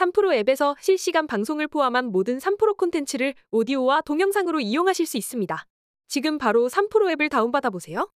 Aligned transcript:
3프로 0.00 0.32
앱에서 0.32 0.76
실시간 0.80 1.26
방송을 1.26 1.68
포함한 1.68 2.06
모든 2.06 2.38
3프로 2.38 2.76
콘텐츠를 2.76 3.34
오디오와 3.50 4.00
동영상으로 4.02 4.60
이용하실 4.60 5.06
수 5.06 5.18
있습니다. 5.18 5.66
지금 6.08 6.38
바로 6.38 6.68
3프로 6.68 7.10
앱을 7.12 7.28
다운받아 7.28 7.70
보세요. 7.70 8.10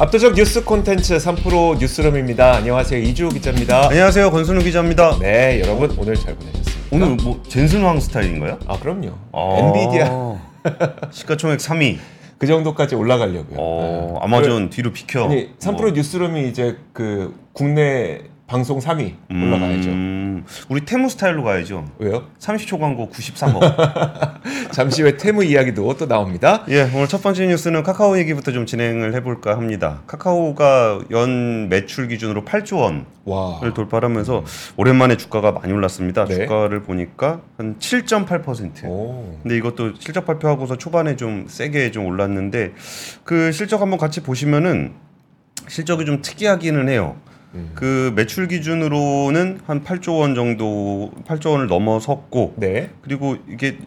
압도적 0.00 0.32
뉴스 0.32 0.64
콘텐츠 0.64 1.14
3프로 1.18 1.78
뉴스룸입니다. 1.78 2.54
안녕하세요. 2.54 3.02
이주호 3.02 3.28
기자입니다. 3.28 3.88
안녕하세요 3.90 4.30
권순우 4.30 4.62
기자입니다. 4.62 5.18
네, 5.18 5.60
여러분 5.60 5.94
오늘 5.98 6.14
잘 6.14 6.34
보내셨습니까? 6.36 6.88
오늘 6.90 7.16
뭐 7.22 7.42
젠슨왕 7.46 8.00
스타일인가요? 8.00 8.58
아, 8.66 8.78
그럼요. 8.80 9.10
아. 9.32 9.56
엔비디아 9.58 10.38
시가총액 11.12 11.58
3위. 11.58 11.98
그 12.38 12.46
정도까지 12.46 12.94
올라가려고요. 12.94 13.58
어, 13.58 14.12
네. 14.14 14.20
아마존 14.22 14.70
뒤로 14.70 14.90
비켜. 14.90 15.24
아니, 15.26 15.50
3프로 15.58 15.82
뭐. 15.82 15.90
뉴스룸이 15.90 16.48
이제 16.48 16.78
그 16.94 17.38
국내 17.52 18.22
방송 18.50 18.80
3위 18.80 19.14
올라가야죠. 19.30 19.90
음, 19.90 20.44
우리 20.68 20.84
테무 20.84 21.08
스타일로 21.08 21.44
가야죠. 21.44 21.84
왜요? 22.00 22.24
30초 22.40 22.80
광고 22.80 23.08
93억. 23.08 23.60
잠시 24.74 25.02
후에 25.02 25.16
테무 25.16 25.44
이야기도 25.44 25.96
또 25.96 26.08
나옵니다. 26.08 26.64
예, 26.68 26.82
오늘 26.92 27.06
첫 27.06 27.22
번째 27.22 27.46
뉴스는 27.46 27.84
카카오 27.84 28.18
얘기부터 28.18 28.50
좀 28.50 28.66
진행을 28.66 29.14
해볼까 29.14 29.56
합니다. 29.56 30.02
카카오가 30.08 30.98
연 31.12 31.68
매출 31.68 32.08
기준으로 32.08 32.44
8조 32.44 32.80
원을 32.80 33.04
와. 33.24 33.60
돌파하면서 33.72 34.42
오랜만에 34.76 35.16
주가가 35.16 35.52
많이 35.52 35.72
올랐습니다. 35.72 36.24
네. 36.24 36.34
주가를 36.34 36.82
보니까 36.82 37.42
한 37.56 37.76
7.8%. 37.78 38.84
오. 38.86 39.38
근데 39.44 39.56
이것도 39.58 39.92
실적 40.00 40.26
발표하고서 40.26 40.76
초반에 40.76 41.14
좀 41.14 41.46
세게 41.48 41.92
좀 41.92 42.04
올랐는데 42.06 42.72
그 43.22 43.52
실적 43.52 43.80
한번 43.80 43.96
같이 43.96 44.24
보시면은 44.24 44.94
실적이 45.68 46.04
좀 46.04 46.20
특이하기는 46.20 46.88
해요. 46.88 47.14
음. 47.54 47.72
그 47.74 48.12
매출 48.14 48.48
기준으로는 48.48 49.60
한 49.66 49.82
8조 49.82 50.20
원 50.20 50.34
정도 50.34 51.10
8조 51.26 51.52
원을 51.52 51.66
넘어섰고 51.66 52.54
네. 52.56 52.90
그리고 53.02 53.36
이게 53.48 53.78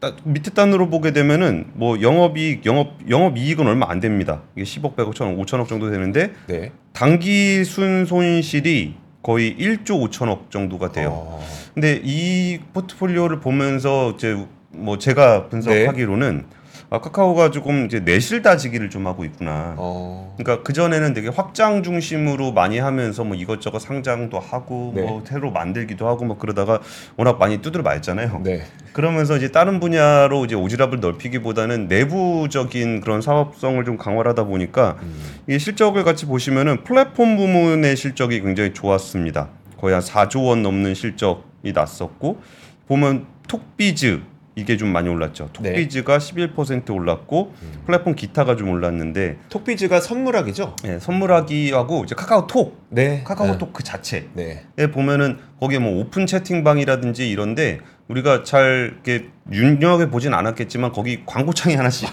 딱 0.00 0.16
밑에 0.24 0.50
단으로 0.50 0.90
보게 0.90 1.12
되면은 1.12 1.66
뭐 1.74 2.00
영업이익 2.00 2.66
영업 2.66 2.98
영업 3.08 3.38
이익은 3.38 3.66
얼마 3.66 3.88
안 3.88 4.00
됩니다. 4.00 4.42
이게 4.56 4.64
10억 4.64 4.96
100억 4.96 5.14
천억 5.14 5.36
5천억 5.36 5.68
정도 5.68 5.90
되는데 5.90 6.32
네. 6.48 6.72
당기 6.92 7.64
순 7.64 8.04
손실이 8.04 8.94
거의 9.22 9.54
1조 9.56 10.10
5천억 10.10 10.50
정도가 10.50 10.90
돼요. 10.90 11.10
어. 11.12 11.44
근데 11.74 12.00
이 12.02 12.58
포트폴리오를 12.72 13.38
보면서 13.38 14.10
이제 14.10 14.36
뭐 14.70 14.98
제가 14.98 15.48
분석하기로는 15.48 16.44
아, 16.92 17.00
카카오가 17.00 17.50
조금 17.50 17.86
이제 17.86 18.00
내실 18.00 18.42
다지기를 18.42 18.90
좀 18.90 19.06
하고 19.06 19.24
있구나. 19.24 19.74
어. 19.78 20.34
그러니까 20.36 20.62
그 20.62 20.74
전에는 20.74 21.14
되게 21.14 21.28
확장 21.28 21.82
중심으로 21.82 22.52
많이 22.52 22.78
하면서 22.78 23.24
뭐 23.24 23.34
이것저것 23.34 23.78
상장도 23.78 24.38
하고 24.38 24.92
네. 24.94 25.00
뭐 25.00 25.24
새로 25.26 25.50
만들기도 25.50 26.06
하고 26.06 26.26
뭐 26.26 26.36
그러다가 26.36 26.80
워낙 27.16 27.38
많이 27.38 27.62
두드려 27.62 27.82
맞잖아요. 27.82 28.42
네. 28.44 28.64
그러면서 28.92 29.38
이제 29.38 29.50
다른 29.50 29.80
분야로 29.80 30.44
이제 30.44 30.54
오지랖을 30.54 31.00
넓히기보다는 31.00 31.88
내부적인 31.88 33.00
그런 33.00 33.22
사업성을 33.22 33.82
좀 33.86 33.96
강화하다 33.96 34.44
보니까 34.44 34.98
음. 35.00 35.14
이 35.48 35.58
실적을 35.58 36.04
같이 36.04 36.26
보시면은 36.26 36.84
플랫폼 36.84 37.38
부문의 37.38 37.96
실적이 37.96 38.42
굉장히 38.42 38.74
좋았습니다. 38.74 39.48
거의 39.78 39.94
한 39.94 40.02
4조 40.02 40.44
원 40.44 40.62
넘는 40.62 40.92
실적이 40.92 41.72
났었고 41.72 42.42
보면 42.86 43.24
톡비즈 43.48 44.31
이게 44.54 44.76
좀 44.76 44.92
많이 44.92 45.08
올랐죠. 45.08 45.48
네. 45.60 45.70
톡비즈가 45.70 46.18
11% 46.18 46.90
올랐고 46.94 47.54
플랫폼 47.86 48.14
기타가 48.14 48.56
좀 48.56 48.68
올랐는데 48.68 49.38
톡비즈가 49.48 50.00
선물학이죠? 50.00 50.76
예, 50.84 50.98
선물하기하고 50.98 52.04
이제 52.04 52.14
카카오톡 52.14 52.86
네. 52.90 53.22
카카오톡 53.24 53.72
그 53.72 53.82
자체에 53.82 54.26
네. 54.34 54.64
보면은 54.92 55.38
거기에 55.60 55.78
뭐 55.78 56.00
오픈 56.00 56.26
채팅방이라든지 56.26 57.30
이런데 57.30 57.80
우리가 58.08 58.42
잘 58.42 58.94
이렇게 59.04 59.28
유명하게 59.50 60.08
보진 60.10 60.34
않았겠지만 60.34 60.92
거기 60.92 61.22
광고창이 61.24 61.76
하나씩 61.76 62.08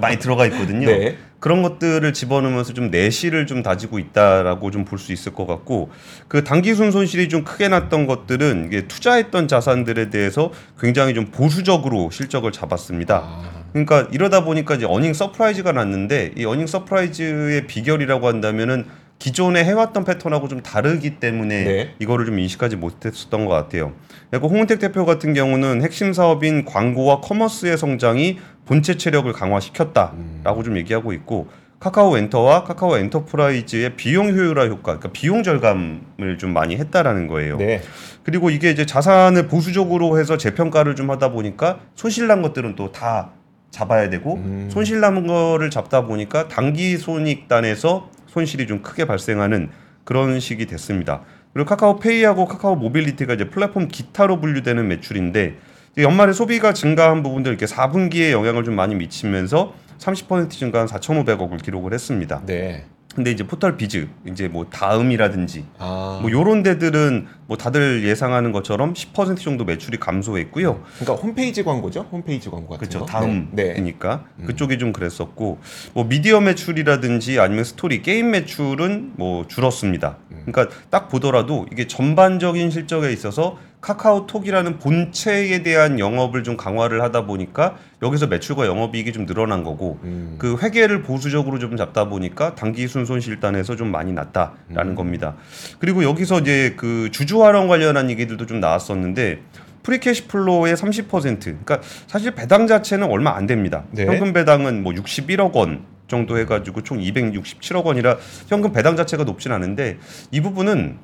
많이 0.00 0.18
들어가 0.18 0.46
있거든요. 0.46 0.86
네. 0.90 1.16
그런 1.38 1.62
것들을 1.62 2.12
집어넣으면서 2.12 2.72
좀 2.72 2.90
내실을 2.90 3.46
좀 3.46 3.62
다지고 3.62 3.98
있다라고 3.98 4.70
좀 4.70 4.84
볼 4.84 4.98
수 4.98 5.12
있을 5.12 5.34
것 5.34 5.46
같고 5.46 5.90
그 6.28 6.42
당기순손실이 6.42 7.28
좀 7.28 7.44
크게 7.44 7.68
났던 7.68 8.06
것들은 8.06 8.66
이게 8.68 8.88
투자했던 8.88 9.46
자산들에 9.46 10.10
대해서 10.10 10.50
굉장히 10.80 11.14
좀 11.14 11.26
보수적으로 11.26 12.10
실적을 12.10 12.50
잡았습니다. 12.52 13.16
아. 13.24 13.56
그러니까 13.72 14.08
이러다 14.10 14.42
보니까 14.44 14.76
이제 14.76 14.86
earning 14.88 15.12
surprise가 15.12 15.72
났는데 15.72 16.32
이 16.36 16.44
earning 16.46 16.66
surprise의 16.66 17.66
비결이라고 17.66 18.26
한다면은 18.26 18.86
기존에 19.18 19.64
해왔던 19.64 20.04
패턴하고 20.04 20.48
좀 20.48 20.62
다르기 20.62 21.18
때문에 21.18 21.64
네. 21.64 21.94
이거를 21.98 22.26
좀 22.26 22.38
인식하지 22.38 22.76
못했었던 22.76 23.44
것 23.44 23.52
같아요. 23.52 23.92
그리고 24.30 24.48
홍은택 24.48 24.78
대표 24.78 25.06
같은 25.06 25.32
경우는 25.34 25.82
핵심 25.82 26.12
사업인 26.12 26.64
광고와 26.64 27.20
commerce의 27.20 27.78
성장이 27.78 28.38
본체 28.66 28.96
체력을 28.96 29.32
강화시켰다라고 29.32 30.62
좀 30.62 30.76
얘기하고 30.76 31.12
있고 31.14 31.48
카카오 31.78 32.16
엔터와 32.16 32.64
카카오 32.64 32.96
엔터프라이즈의 32.96 33.96
비용 33.96 34.28
효율화 34.28 34.66
효과, 34.66 34.98
그러니까 34.98 35.10
비용 35.12 35.42
절감을 35.42 36.38
좀 36.38 36.52
많이 36.52 36.76
했다라는 36.76 37.26
거예요. 37.26 37.58
네. 37.58 37.82
그리고 38.22 38.50
이게 38.50 38.70
이제 38.70 38.86
자산을 38.86 39.46
보수적으로 39.46 40.18
해서 40.18 40.36
재평가를 40.36 40.96
좀 40.96 41.10
하다 41.10 41.30
보니까 41.32 41.80
손실난 41.94 42.42
것들은 42.42 42.76
또 42.76 42.92
다 42.92 43.30
잡아야 43.70 44.08
되고 44.08 44.36
음. 44.36 44.68
손실난 44.72 45.26
거를 45.26 45.68
잡다 45.68 46.06
보니까 46.06 46.48
당기 46.48 46.96
손익단에서 46.96 48.08
손실이 48.36 48.66
좀 48.66 48.82
크게 48.82 49.06
발생하는 49.06 49.70
그런 50.04 50.38
식이 50.40 50.66
됐습니다. 50.66 51.22
그리고 51.54 51.68
카카오페이하고 51.70 52.44
카카오 52.44 52.76
모빌리티가 52.76 53.34
이제 53.34 53.48
플랫폼 53.48 53.88
기타로 53.88 54.40
분류되는 54.40 54.86
매출인데 54.86 55.56
연말에 55.98 56.34
소비가 56.34 56.74
증가한 56.74 57.22
부분들 57.22 57.50
이렇게 57.50 57.64
4분기에 57.64 58.32
영향을 58.32 58.62
좀 58.62 58.74
많이 58.74 58.94
미치면서 58.94 59.72
30% 59.98 60.50
증가한 60.50 60.86
4,500억을 60.86 61.62
기록을 61.62 61.94
했습니다. 61.94 62.42
네. 62.44 62.84
근데 63.16 63.30
이제 63.30 63.46
포털 63.46 63.78
biz 63.78 64.08
이제 64.28 64.46
뭐 64.46 64.66
다음이라든지 64.66 65.64
아. 65.78 66.18
뭐 66.20 66.30
요런 66.30 66.62
데들은 66.62 67.26
뭐 67.46 67.56
다들 67.56 68.04
예상하는 68.04 68.52
것처럼 68.52 68.92
10% 68.92 69.38
정도 69.38 69.64
매출이 69.64 69.98
감소했고요. 69.98 70.82
그러니까 70.98 71.22
홈페이지 71.26 71.64
광고죠? 71.64 72.08
홈페이지 72.12 72.50
광고 72.50 72.68
같은 72.68 72.86
그렇죠. 72.86 73.06
거. 73.06 73.20
네. 73.26 73.46
네. 73.52 73.68
다음이니까 73.72 74.24
그쪽이 74.46 74.76
좀 74.76 74.92
그랬었고 74.92 75.58
뭐 75.94 76.04
미디어 76.04 76.40
매출이라든지 76.40 77.40
아니면 77.40 77.64
스토리 77.64 78.02
게임 78.02 78.32
매출은 78.32 79.12
뭐 79.16 79.46
줄었습니다. 79.48 80.18
음. 80.32 80.42
그러니까 80.44 80.76
딱 80.90 81.08
보더라도 81.08 81.64
이게 81.72 81.86
전반적인 81.86 82.70
실적에 82.70 83.10
있어서 83.12 83.56
카카오톡이라는 83.86 84.80
본체에 84.80 85.62
대한 85.62 86.00
영업을 86.00 86.42
좀 86.42 86.56
강화를 86.56 87.02
하다 87.02 87.24
보니까 87.24 87.76
여기서 88.02 88.26
매출과 88.26 88.66
영업이익이 88.66 89.12
좀 89.12 89.26
늘어난 89.26 89.62
거고 89.62 90.00
음. 90.02 90.34
그 90.38 90.56
회계를 90.60 91.02
보수적으로 91.02 91.60
좀 91.60 91.76
잡다 91.76 92.08
보니까 92.08 92.56
당기 92.56 92.88
순손실단에서 92.88 93.76
좀 93.76 93.92
많이 93.92 94.12
났다라는 94.12 94.92
음. 94.92 94.94
겁니다. 94.96 95.36
그리고 95.78 96.02
여기서 96.02 96.40
이제 96.40 96.74
그 96.76 97.10
주주 97.12 97.44
환원 97.44 97.68
관련한 97.68 98.10
얘기들도 98.10 98.46
좀 98.46 98.58
나왔었는데 98.58 99.42
free 99.84 100.05
cash 100.05 100.26
flow의 100.26 100.74
30% 100.74 101.40
그러니까 101.40 101.80
사실 102.08 102.32
배당 102.32 102.66
자체는 102.66 103.08
얼마 103.08 103.36
안 103.36 103.46
됩니다. 103.46 103.84
네. 103.92 104.04
현금 104.04 104.32
배당은 104.32 104.82
뭐 104.82 104.92
61억 104.94 105.52
원 105.54 105.84
정도 106.08 106.38
해가지고 106.38 106.82
총 106.82 106.98
267억 106.98 107.84
원이라 107.84 108.16
현금 108.48 108.72
배당 108.72 108.96
자체가 108.96 109.22
높진 109.22 109.52
않은데 109.52 109.98
이 110.32 110.40
부분은 110.40 110.98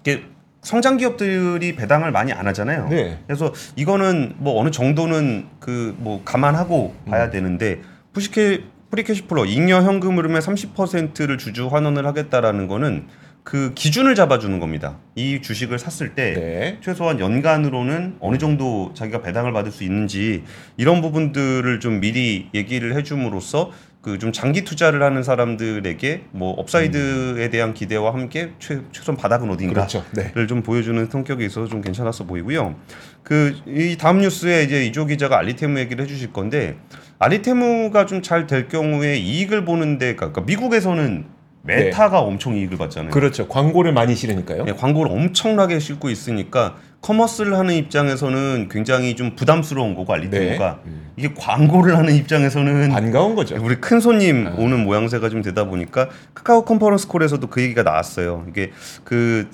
이게 0.00 0.22
성장 0.62 0.96
기업들이 0.96 1.76
배당을 1.76 2.10
많이 2.10 2.32
안 2.32 2.46
하잖아요. 2.48 2.88
네. 2.88 3.18
그래서 3.26 3.52
이거는 3.76 4.34
뭐 4.38 4.60
어느 4.60 4.70
정도는 4.70 5.46
그 5.60 5.94
뭐 5.98 6.22
감안하고 6.24 6.94
봐야 7.08 7.26
음. 7.26 7.30
되는데 7.30 7.80
free 8.12 8.37
cash 8.37 8.62
free 8.90 9.06
cash 9.06 9.22
flow 9.26 9.44
잉여 9.44 9.82
현금 9.82 10.16
흐름의 10.16 10.40
30%를 10.40 11.36
주주 11.38 11.68
환원을 11.68 12.06
하겠다라는 12.06 12.68
거는 12.68 13.06
그 13.44 13.72
기준을 13.74 14.14
잡아주는 14.14 14.58
겁니다. 14.60 14.98
이 15.14 15.40
주식을 15.40 15.78
샀을 15.78 16.14
때 16.14 16.34
네. 16.34 16.78
최소한 16.82 17.18
연간으로는 17.20 18.16
어느 18.20 18.38
정도 18.38 18.92
자기가 18.94 19.22
배당을 19.22 19.52
받을 19.52 19.70
수 19.72 19.84
있는지 19.84 20.44
이런 20.76 21.00
부분들을 21.00 21.80
좀 21.80 22.00
미리 22.00 22.48
얘기를 22.54 22.94
해줌으로써 22.94 23.70
그 24.08 24.18
좀 24.18 24.32
장기 24.32 24.64
투자를 24.64 25.02
하는 25.02 25.22
사람들에게 25.22 26.22
뭐 26.32 26.52
upside에 26.52 27.50
대한 27.50 27.74
기대와 27.74 28.12
함께 28.14 28.50
최, 28.58 28.80
최소한 28.90 29.16
바닥은 29.16 29.50
어딘가 29.50 29.74
그렇죠. 29.74 30.04
네. 30.12 30.32
를좀 30.34 30.62
보여주는 30.62 31.04
성격이 31.10 31.44
있어서 31.44 31.68
좀 31.68 31.80
괜찮았어 31.82 32.24
보이고요. 32.24 32.74
그 33.22 33.54
이 33.66 33.96
다음 33.98 34.20
뉴스에 34.20 34.62
이제 34.64 34.86
이주호 34.86 35.06
기자가 35.06 35.38
알리테무 35.38 35.78
얘기를 35.78 36.02
해주실 36.04 36.32
건데 36.32 36.76
알리테무가 37.18 38.06
좀 38.06 38.22
잘 38.22 38.46
될 38.46 38.68
경우에 38.68 39.16
이익을 39.18 39.64
보는데 39.64 40.16
그러니까 40.16 40.40
미국에서는 40.42 41.26
메타가 41.62 42.20
엄청 42.20 42.56
이익을 42.56 42.78
봤잖아요. 42.78 43.10
그렇죠. 43.10 43.46
광고를 43.48 43.92
많이 43.92 44.14
실으니까요. 44.14 44.64
네, 44.64 44.72
광고를 44.72 45.12
엄청나게 45.12 45.78
싣고 45.80 46.08
있으니까 46.08 46.76
commerce를 47.00 47.56
하는 47.56 47.74
입장에서는 47.74 48.68
굉장히 48.70 49.14
좀 49.14 49.36
부담스러운 49.36 49.94
거고 49.94 50.12
알리테무가 50.12 50.80
네. 50.84 50.90
음. 50.90 51.10
이게 51.16 51.32
광고를 51.36 51.96
하는 51.96 52.14
입장에서는 52.14 52.88
반가운 52.90 53.34
거죠. 53.34 53.56
우리 53.62 53.76
큰 53.76 54.00
손님 54.00 54.46
아. 54.48 54.54
오는 54.58 54.80
모양새가 54.84 55.28
좀 55.28 55.42
되다 55.42 55.64
보니까 55.64 56.08
카카오 56.34 56.64
conference 56.64 57.08
call에서도 57.08 57.46
그 57.46 57.62
얘기가 57.62 57.82
나왔어요. 57.82 58.46
이게 58.48 58.72
그 59.04 59.48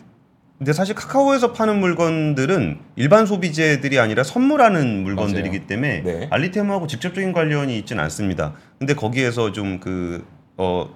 근데 0.59 0.73
사실 0.73 0.95
카카오에서 0.95 1.53
파는 1.53 1.81
물건들은 1.81 2.79
일반 2.97 3.27
소비재들이 3.27 3.99
아니라 3.99 4.23
선물하는 4.23 5.03
물건들이기 5.03 5.59
맞아요. 5.59 5.67
때문에 5.67 6.03
네. 6.03 6.29
알리테모하고 6.31 6.87
직접적인 6.87 7.33
관련이 7.33 7.77
있지는 7.79 8.03
않습니다. 8.05 8.55
근데 8.79 8.95
거기에서 8.95 9.53
좀그 9.53 10.25
어 10.57 10.89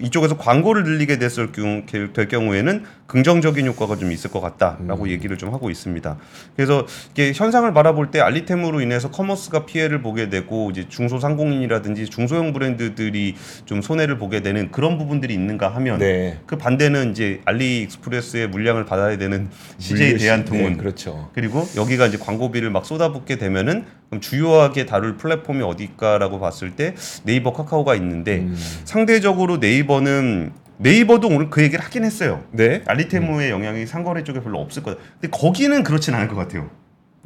이쪽에서 0.00 0.36
광고를 0.36 0.84
늘리게 0.84 1.18
됐을 1.18 1.52
경우, 1.52 1.82
될 1.86 2.28
경우에는 2.28 2.84
긍정적인 3.06 3.66
효과가 3.66 3.96
좀 3.98 4.10
있을 4.10 4.30
것 4.30 4.40
같다라고 4.40 5.04
음. 5.04 5.08
얘기를 5.10 5.36
좀 5.36 5.52
하고 5.52 5.68
있습니다. 5.68 6.16
그래서 6.56 6.86
이게 7.10 7.32
현상을 7.34 7.70
바라볼 7.74 8.10
때 8.10 8.20
알리템으로 8.20 8.80
인해서 8.80 9.10
커머스가 9.10 9.66
피해를 9.66 10.00
보게 10.00 10.30
되고 10.30 10.70
이제 10.70 10.88
중소상공인이라든지 10.88 12.06
중소형 12.06 12.54
브랜드들이 12.54 13.34
좀 13.66 13.82
손해를 13.82 14.16
보게 14.16 14.40
되는 14.40 14.70
그런 14.70 14.96
부분들이 14.96 15.34
있는가 15.34 15.68
하면 15.74 15.98
네. 15.98 16.38
그 16.46 16.56
반대는 16.56 17.10
이제 17.10 17.42
알리익스프레스의 17.44 18.48
물량을 18.48 18.86
받아야 18.86 19.18
되는 19.18 19.50
CJ 19.76 20.16
대한통운 20.16 20.72
네, 20.72 20.76
그렇죠. 20.78 21.28
그리고 21.34 21.68
여기가 21.76 22.06
이제 22.06 22.16
광고비를 22.16 22.70
막 22.70 22.86
쏟아붓게 22.86 23.36
되면은 23.36 23.84
그럼 24.08 24.20
주요하게 24.20 24.86
다룰 24.86 25.16
플랫폼이 25.16 25.62
어디일까라고 25.62 26.38
봤을 26.38 26.76
때 26.76 26.94
네이버 27.24 27.52
카카오가 27.52 27.94
있는데 27.94 28.40
음. 28.40 28.56
상대적으로 28.84 29.58
네이버 29.58 29.81
는 30.00 30.52
네이버도 30.78 31.28
오늘 31.28 31.50
그 31.50 31.62
얘기를 31.62 31.84
하긴 31.84 32.04
했어요. 32.04 32.42
네. 32.50 32.82
알리테무의 32.86 33.50
영향이 33.50 33.86
상거래 33.86 34.24
쪽에 34.24 34.40
별로 34.40 34.60
없을 34.60 34.82
거다. 34.82 35.00
근데 35.20 35.28
거기는 35.36 35.82
그렇진 35.82 36.14
않을 36.14 36.28
것 36.28 36.34
같아요. 36.34 36.70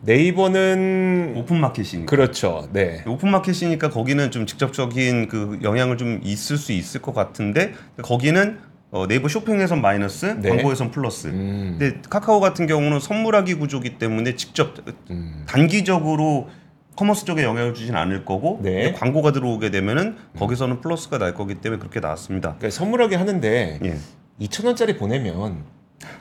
네이버는 0.02 1.34
open 1.36 1.60
market이니까. 1.60 2.10
그렇죠. 2.10 2.68
네. 2.72 3.02
open 3.06 3.30
market이니까 3.30 3.90
거기는 3.90 4.30
좀 4.30 4.46
직접적인 4.46 5.28
그 5.28 5.58
영향을 5.62 5.96
좀 5.96 6.20
있을 6.22 6.58
수 6.58 6.72
있을 6.72 7.00
것 7.00 7.14
같은데 7.14 7.72
거기는 8.02 8.58
어, 8.90 9.06
네이버 9.06 9.28
쇼핑에선 9.28 9.80
마이너스, 9.80 10.26
네. 10.40 10.48
광고에선 10.48 10.90
플러스. 10.90 11.28
음. 11.28 11.76
근데 11.78 12.00
카카오 12.08 12.40
같은 12.40 12.66
경우는 12.66 13.00
선물하기 13.00 13.54
구조기 13.54 13.98
때문에 13.98 14.36
직접 14.36 14.74
음. 15.10 15.44
단기적으로 15.46 16.48
commerce 16.96 17.26
쪽에 17.26 17.44
영향을 17.44 17.74
주진 17.74 17.94
않을 17.94 18.24
거고 18.24 18.58
네. 18.62 18.92
광고가 18.92 19.32
들어오게 19.32 19.70
되면은 19.70 20.16
거기서는 20.38 20.80
플러스가 20.80 21.18
날 21.18 21.34
거기 21.34 21.56
때문에 21.56 21.78
그렇게 21.78 22.00
나왔습니다. 22.00 22.56
그러니까 22.58 22.70
선물하기 22.70 23.16
하는데 23.16 23.80
예. 23.84 23.98
2천 24.40 24.64
원짜리 24.66 24.96
보내면 24.96 25.64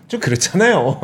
좀 0.08 0.20
그렇잖아요. 0.20 1.00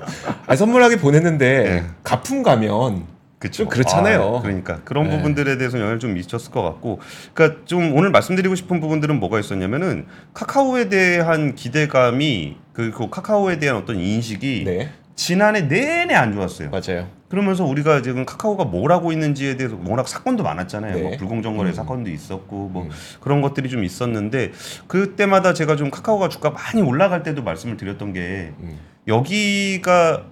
아, 0.46 0.56
선물하기 0.56 0.96
보냈는데 0.96 1.62
네. 1.62 1.84
가품 2.02 2.42
가면 2.42 3.16
그쵸. 3.38 3.64
좀 3.64 3.68
그렇잖아요. 3.68 4.36
아, 4.38 4.42
그러니까 4.42 4.80
그런 4.84 5.08
네. 5.08 5.16
부분들에 5.16 5.58
대해서 5.58 5.78
영향을 5.78 5.98
좀 5.98 6.14
미쳤을 6.14 6.50
것 6.50 6.62
같고, 6.62 7.00
그러니까 7.34 7.60
좀 7.66 7.94
오늘 7.94 8.10
말씀드리고 8.10 8.54
싶은 8.54 8.80
부분들은 8.80 9.20
뭐가 9.20 9.38
있었냐면은 9.38 10.06
카카오에 10.34 10.88
대한 10.88 11.54
기대감이 11.54 12.56
그리고 12.72 13.10
카카오에 13.10 13.58
대한 13.58 13.76
어떤 13.76 14.00
인식이 14.00 14.64
네 14.64 14.90
지난해 15.14 15.62
내내 15.62 16.14
안 16.14 16.32
좋았어요. 16.32 16.70
맞아요. 16.70 17.08
그러면서 17.28 17.64
우리가 17.64 18.02
지금 18.02 18.24
카카오가 18.24 18.64
뭘 18.64 18.92
하고 18.92 19.10
있는지에 19.12 19.56
대해서 19.56 19.76
워낙 19.84 20.06
사건도 20.06 20.42
많았잖아요. 20.44 20.94
네. 20.94 21.02
뭐 21.02 21.10
불공정 21.16 21.56
거래 21.56 21.70
음. 21.70 21.74
사건도 21.74 22.10
있었고 22.10 22.68
뭐 22.68 22.84
음. 22.84 22.90
그런 23.20 23.40
것들이 23.40 23.68
좀 23.68 23.82
있었는데 23.82 24.52
그때마다 24.86 25.52
제가 25.52 25.76
좀 25.76 25.90
카카오가 25.90 26.28
주가 26.28 26.50
많이 26.50 26.82
올라갈 26.82 27.22
때도 27.22 27.42
말씀을 27.42 27.76
드렸던 27.76 28.12
게 28.12 28.52
음. 28.60 28.78
여기가 29.08 30.24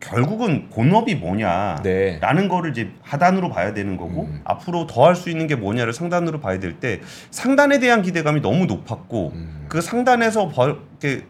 결국은 0.00 0.68
본업이 0.68 1.14
뭐냐 1.14 1.80
네. 1.82 2.18
라는 2.20 2.48
거를 2.48 2.70
이제 2.72 2.90
하단으로 3.02 3.48
봐야 3.48 3.72
되는 3.72 3.96
거고 3.96 4.24
음. 4.24 4.40
앞으로 4.44 4.86
더 4.86 5.06
할 5.06 5.14
수 5.16 5.30
있는 5.30 5.46
게 5.46 5.56
뭐냐를 5.56 5.92
상단으로 5.94 6.40
봐야 6.40 6.58
될 6.58 6.78
때 6.80 7.00
상단에 7.30 7.78
대한 7.78 8.02
기대감이 8.02 8.40
너무 8.42 8.66
높았고 8.66 9.32
음. 9.34 9.66
그 9.68 9.80
상단에서 9.80 10.48
벌, 10.48 10.78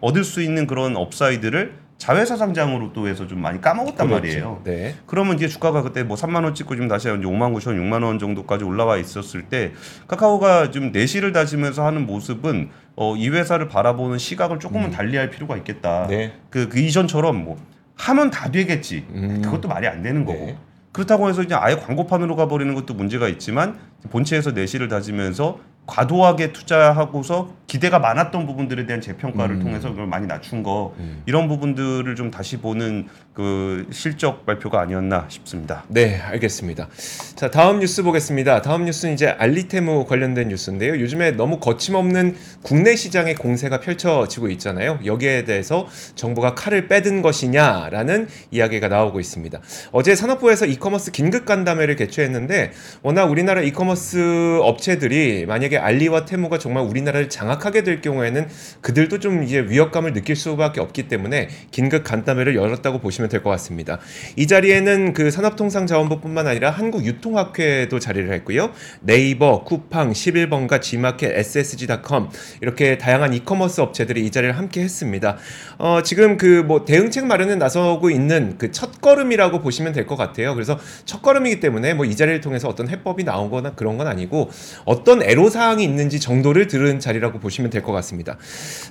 얻을 0.00 0.24
수 0.24 0.42
있는 0.42 0.66
그런 0.66 0.96
upside를 0.96 1.83
자회사 1.98 2.36
상장으로 2.36 2.92
또 2.92 3.08
해서 3.08 3.26
좀 3.26 3.40
많이 3.40 3.60
까먹었단 3.60 4.08
그렇죠. 4.08 4.14
말이에요. 4.14 4.60
네. 4.64 4.94
그러면 5.06 5.36
이제 5.36 5.48
주가가 5.48 5.82
그때 5.82 6.02
뭐 6.02 6.16
3만 6.16 6.44
원 6.44 6.54
찍고 6.54 6.74
지금 6.74 6.88
다시 6.88 7.08
이제 7.08 7.16
5만 7.16 7.54
9천, 7.54 7.76
6만 7.78 8.04
원 8.04 8.18
정도까지 8.18 8.64
올라와 8.64 8.96
있었을 8.96 9.44
때 9.44 9.72
카카오가 10.08 10.70
좀 10.70 10.92
내실을 10.92 11.32
다지면서 11.32 11.86
하는 11.86 12.06
모습은 12.06 12.70
어, 12.96 13.16
이 13.16 13.28
회사를 13.28 13.68
바라보는 13.68 14.18
시각을 14.18 14.58
조금은 14.58 14.90
달리할 14.90 15.30
필요가 15.30 15.56
있겠다. 15.56 16.04
음. 16.04 16.08
네. 16.08 16.32
그, 16.50 16.68
그 16.68 16.78
이전처럼 16.78 17.44
뭐 17.44 17.56
하면 17.96 18.30
다 18.30 18.50
되겠지. 18.50 19.06
음. 19.10 19.42
그것도 19.42 19.68
말이 19.68 19.86
안 19.86 20.02
되는 20.02 20.24
거고. 20.24 20.46
네. 20.46 20.58
그렇다고 20.92 21.28
해서 21.28 21.42
이제 21.42 21.56
아예 21.56 21.74
광고판으로 21.74 22.36
가버리는 22.36 22.72
것도 22.72 22.94
문제가 22.94 23.28
있지만 23.28 23.78
본체에서 24.10 24.52
내실을 24.52 24.86
다지면서 24.86 25.58
과도하게 25.86 26.52
투자하고서 26.52 27.64
기대가 27.66 27.98
많았던 27.98 28.46
부분들에 28.46 28.86
대한 28.86 29.00
재평가를 29.00 29.56
음. 29.56 29.62
통해서 29.62 29.90
그걸 29.90 30.06
많이 30.06 30.26
낮춘 30.26 30.62
거 30.62 30.94
음. 30.98 31.22
이런 31.26 31.48
부분들을 31.48 32.14
좀 32.14 32.30
다시 32.30 32.58
보는 32.58 33.08
그 33.32 33.88
실적 33.90 34.46
발표가 34.46 34.80
아니었나 34.80 35.26
싶습니다. 35.28 35.84
네, 35.88 36.20
알겠습니다. 36.20 36.88
자, 37.34 37.50
다음 37.50 37.80
뉴스 37.80 38.04
보겠습니다. 38.04 38.62
다음 38.62 38.84
뉴스는 38.84 39.14
이제 39.14 39.26
알리테무 39.26 40.06
관련된 40.06 40.48
뉴스인데요. 40.48 41.00
요즘에 41.00 41.32
너무 41.32 41.58
거침없는 41.58 42.36
국내 42.62 42.94
시장의 42.94 43.34
공세가 43.34 43.80
펼쳐지고 43.80 44.48
있잖아요. 44.50 45.00
여기에 45.04 45.44
대해서 45.44 45.88
정부가 46.14 46.54
칼을 46.54 46.86
빼든 46.86 47.22
것이냐라는 47.22 48.28
이야기가 48.52 48.86
나오고 48.86 49.18
있습니다. 49.18 49.60
어제 49.90 50.14
산업부에서 50.14 50.66
이커머스 50.66 51.10
긴급 51.10 51.44
간담회를 51.44 51.96
개최했는데 51.96 52.70
워낙 53.02 53.24
우리나라 53.24 53.62
이커머스 53.62 54.60
업체들이 54.62 55.46
만약에 55.46 55.73
알리와 55.78 56.24
테무가 56.24 56.58
정말 56.58 56.84
우리나라를 56.84 57.28
장악하게 57.28 57.82
될 57.82 58.00
경우에는 58.00 58.48
그들도 58.80 59.18
좀 59.20 59.42
이제 59.42 59.60
위협감을 59.60 60.12
느낄 60.12 60.36
수밖에 60.36 60.80
없기 60.80 61.08
때문에 61.08 61.48
긴급 61.70 62.04
간담회를 62.04 62.54
열었다고 62.56 63.00
보시면 63.00 63.28
될 63.30 63.42
것 63.44 63.50
같습니다. 63.50 63.98
이 64.36 64.46
자리에는 64.46 65.12
그 65.12 65.30
산업통상자원부뿐만 65.30 66.46
아니라 66.46 66.70
한국유통학회도 66.70 67.98
자리를 67.98 68.32
했고요. 68.32 68.70
네이버, 69.00 69.64
쿠팡, 69.64 70.12
11번가, 70.12 70.80
G마켓, 70.80 71.32
SSG.com 71.38 72.28
이렇게 72.60 72.96
다양한 72.98 73.34
이커머스 73.34 73.80
업체들이 73.80 74.24
이 74.24 74.30
자리를 74.30 74.56
함께 74.56 74.82
했습니다. 74.82 75.36
어, 75.78 76.00
지금 76.02 76.36
그 76.38 76.64
뭐 76.64 76.84
대응책 76.84 77.26
마련에 77.26 77.56
나서고 77.56 78.08
있는 78.10 78.56
그 78.58 78.70
첫걸음이라고 78.70 79.60
보시면 79.60 79.92
될 79.92 80.06
것 80.06 80.16
같아요. 80.16 80.54
그래서 80.54 80.78
첫걸음이기 81.04 81.60
때문에 81.60 81.92
뭐 81.94 82.04
이 82.06 82.14
자리를 82.16 82.40
통해서 82.42 82.68
어떤 82.68 82.88
해법이 82.88 83.24
나온 83.24 83.50
거나 83.50 83.72
그런 83.74 83.96
건 83.98 84.06
아니고 84.06 84.50
어떤 84.84 85.22
애로사 85.22 85.63
항이 85.68 85.84
있는지 85.84 86.20
정도를 86.20 86.66
들은 86.66 87.00
자리라고 87.00 87.40
보시면 87.40 87.70
될 87.70 87.84
것 87.84 87.92
같습니다. 87.92 88.38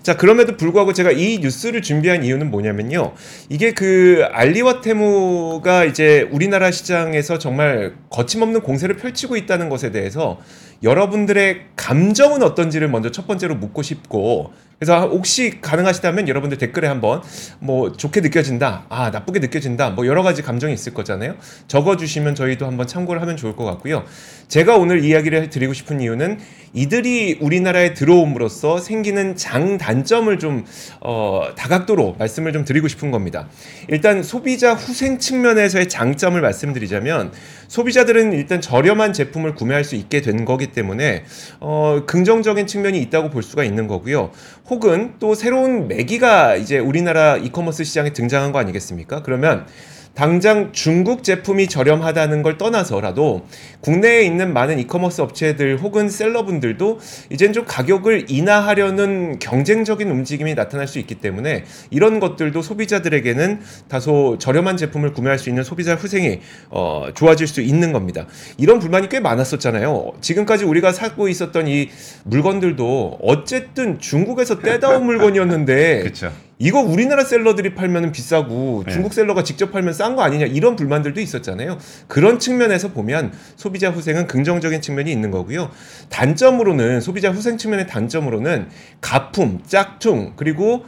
자, 0.03 0.15
그럼에도 0.15 0.55
불구하고 0.55 0.93
제가 0.93 1.11
이 1.11 1.39
뉴스를 1.39 1.81
준비한 1.81 2.23
이유는 2.23 2.51
뭐냐면요. 2.51 3.13
이게 3.49 3.73
그 3.73 4.25
알리와 4.31 4.81
테무가 4.81 5.85
이제 5.85 6.27
우리나라 6.31 6.69
시장에서 6.71 7.39
정말 7.39 7.95
거침없는 8.09 8.61
공세를 8.61 8.97
펼치고 8.97 9.35
있다는 9.37 9.69
것에 9.69 9.91
대해서 9.91 10.39
여러분들의 10.83 11.61
감정은 11.75 12.43
어떤지를 12.43 12.89
먼저 12.89 13.09
첫 13.09 13.25
번째로 13.25 13.55
묻고 13.55 13.81
싶고 13.81 14.51
그래서 14.77 15.07
혹시 15.07 15.61
가능하시다면 15.61 16.27
여러분들 16.27 16.57
댓글에 16.57 16.89
한번 16.89 17.21
뭐 17.59 17.93
좋게 17.93 18.19
느껴진다, 18.19 18.85
아 18.89 19.11
나쁘게 19.11 19.39
느껴진다, 19.39 19.91
뭐 19.91 20.05
여러 20.07 20.23
가지 20.23 20.41
감정이 20.41 20.73
있을 20.73 20.93
거잖아요. 20.93 21.35
적어주시면 21.69 22.35
저희도 22.35 22.65
한번 22.65 22.85
참고를 22.85 23.21
하면 23.21 23.37
좋을 23.37 23.55
것 23.55 23.63
같고요. 23.63 24.03
제가 24.49 24.75
오늘 24.75 25.05
이야기를 25.05 25.49
드리고 25.49 25.71
싶은 25.71 26.01
이유는 26.01 26.37
이들이 26.73 27.37
우리나라에 27.39 27.93
들어옴으로써 27.93 28.79
생기는 28.79 29.35
장단점을 29.35 30.37
좀 30.39 30.65
어, 31.01 31.49
다각도로 31.55 32.15
말씀을 32.17 32.51
좀 32.51 32.65
드리고 32.65 32.87
싶은 32.87 33.11
겁니다. 33.11 33.47
일단 33.87 34.23
소비자 34.23 34.73
후생 34.73 35.19
측면에서의 35.19 35.87
장점을 35.87 36.39
말씀드리자면 36.39 37.31
소비자들은 37.67 38.33
일단 38.33 38.59
저렴한 38.59 39.13
제품을 39.13 39.55
구매할 39.55 39.83
수 39.83 39.95
있게 39.95 40.21
된 40.21 40.45
거기 40.45 40.67
때문에 40.67 41.23
어, 41.59 42.03
긍정적인 42.07 42.65
측면이 42.65 42.99
있다고 43.01 43.29
볼 43.29 43.43
수가 43.43 43.63
있는 43.63 43.87
거고요. 43.87 44.31
혹은 44.69 45.13
또 45.19 45.35
새로운 45.35 45.87
매기가 45.87 46.55
이제 46.55 46.79
우리나라 46.79 47.37
이커머스 47.37 47.83
시장에 47.83 48.13
등장한 48.13 48.51
거 48.51 48.59
아니겠습니까? 48.59 49.21
그러면 49.21 49.67
당장 50.15 50.71
중국 50.73 51.23
제품이 51.23 51.67
저렴하다는 51.67 52.43
걸 52.43 52.57
떠나서라도 52.57 53.45
국내에 53.81 54.21
있는 54.21 54.53
많은 54.53 54.77
이커머스 54.79 55.21
업체들 55.21 55.79
혹은 55.79 56.07
셀러분들도 56.07 56.99
이젠 57.31 57.51
좀 57.51 57.65
가격을 57.65 58.27
인하하려는 58.29 59.39
경쟁적인 59.39 60.09
움직임이 60.09 60.53
나타날 60.53 60.87
수 60.87 60.99
있기 60.99 61.15
때문에 61.15 61.63
이런 61.89 62.19
것들도 62.19 62.61
소비자들에게는 62.61 63.61
다소 63.87 64.37
저렴한 64.37 64.77
제품을 64.77 65.13
구매할 65.13 65.39
수 65.39 65.49
있는 65.49 65.63
소비자 65.63 65.95
후생이 65.95 66.41
어, 66.69 67.07
좋아질 67.15 67.47
수 67.47 67.61
있는 67.61 67.91
겁니다. 67.91 68.27
이런 68.57 68.77
불만이 68.77 69.09
꽤 69.09 69.19
많았었잖아요. 69.19 70.13
지금까지 70.21 70.65
우리가 70.65 70.93
사고 70.93 71.27
있었던 71.27 71.67
이 71.67 71.89
물건들도 72.25 73.19
어쨌든 73.23 73.99
중국에서 73.99 74.59
떼다온 74.59 75.05
물건이었는데. 75.05 76.03
이거 76.59 76.79
우리나라 76.79 77.23
셀러들이 77.23 77.73
팔면 77.75 78.11
비싸고 78.11 78.83
네. 78.85 78.93
중국 78.93 79.13
셀러가 79.13 79.43
직접 79.43 79.71
팔면 79.71 79.93
싼 79.93 80.15
거 80.15 80.21
아니냐 80.21 80.45
이런 80.45 80.75
불만들도 80.75 81.19
있었잖아요. 81.19 81.77
그런 82.07 82.39
측면에서 82.39 82.89
보면 82.89 83.33
소비자 83.55 83.89
후생은 83.89 84.27
긍정적인 84.27 84.81
측면이 84.81 85.11
있는 85.11 85.31
거고요. 85.31 85.71
단점으로는 86.09 87.01
소비자 87.01 87.31
후생 87.31 87.57
측면의 87.57 87.87
단점으로는 87.87 88.69
가품, 89.01 89.59
짝퉁 89.65 90.33
그리고 90.35 90.85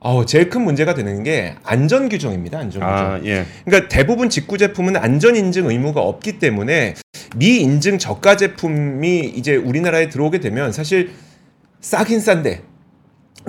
어, 0.00 0.24
제일 0.24 0.50
큰 0.50 0.62
문제가 0.62 0.94
되는 0.94 1.22
게 1.22 1.54
안전 1.64 2.08
규정입니다. 2.08 2.58
안전 2.58 2.82
규정. 2.82 2.96
아, 2.96 3.20
예. 3.24 3.46
그러니까 3.64 3.88
대부분 3.88 4.28
직구 4.28 4.58
제품은 4.58 4.96
안전 4.96 5.34
인증 5.34 5.66
의무가 5.66 6.00
없기 6.00 6.38
때문에 6.38 6.94
미 7.36 7.60
인증 7.60 7.98
저가 7.98 8.36
제품이 8.36 9.32
이제 9.34 9.56
우리나라에 9.56 10.08
들어오게 10.08 10.40
되면 10.40 10.72
사실 10.72 11.10
싸긴 11.80 12.20
싼데 12.20 12.62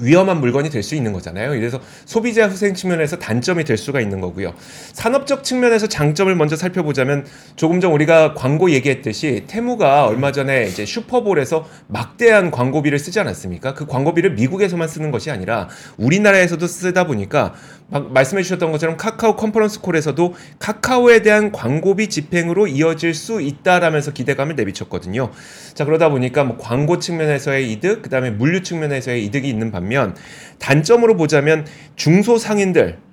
위험한 0.02 0.40
물건이 0.40 0.70
될 0.70 0.88
수 0.88 0.96
있는 0.96 1.12
거잖아요. 1.12 1.54
이래서 1.56 1.82
소비자 2.06 2.48
후생 2.48 2.74
측면에서 2.74 3.18
단점이 3.18 3.66
될 3.66 3.78
수가 3.78 4.00
있는 4.00 4.22
거고요. 4.22 4.54
산업적 4.94 5.44
측면에서 5.44 5.88
장점을 5.88 6.34
먼저 6.36 6.56
살펴보자면 6.56 7.26
조금 7.58 7.82
전 7.82 7.92
우리가 7.92 8.34
광고 8.36 8.72
얘기했듯이 8.72 9.44
테무가 9.48 10.06
얼마 10.06 10.32
전에 10.32 10.68
이제 10.68 10.86
슈퍼볼에서 10.86 11.68
막대한 11.88 12.52
광고비를 12.52 13.00
쓰지 13.00 13.20
않았습니까? 13.20 13.74
그 13.74 13.86
광고비를 13.86 14.32
미국에서만 14.36 14.88
쓰는 14.88 15.12
것이 15.12 15.30
아니라 15.30 15.68
우리나라에서도 15.98 16.66
쓰다 16.66 17.06
보니까 17.06 17.38
막 17.48 17.56
말씀해 17.90 18.44
주셨던 18.44 18.72
것처럼 18.72 18.98
카카오 18.98 19.36
컨퍼런스 19.36 19.82
콜에서도 19.82 20.36
카카오에 20.60 21.22
대한 21.22 21.52
광고비 21.52 22.10
집행으로 22.10 22.68
이어질 22.68 23.14
수 23.14 23.42
있다라면서 23.42 24.12
기대감을 24.12 24.56
내비쳤거든요. 24.56 25.32
자 25.74 25.86
그러다 25.86 26.10
보니까 26.10 26.44
뭐 26.44 26.58
광고 26.58 27.00
측면에서의 27.00 27.72
이득, 27.72 28.02
그다음에 28.02 28.32
물류 28.32 28.62
측면에서의 28.62 29.24
이득이 29.26 29.48
있는 29.48 29.72
반면 29.72 30.16
단점으로 30.60 31.16
보자면 31.16 31.66
중소상인들 31.96 33.07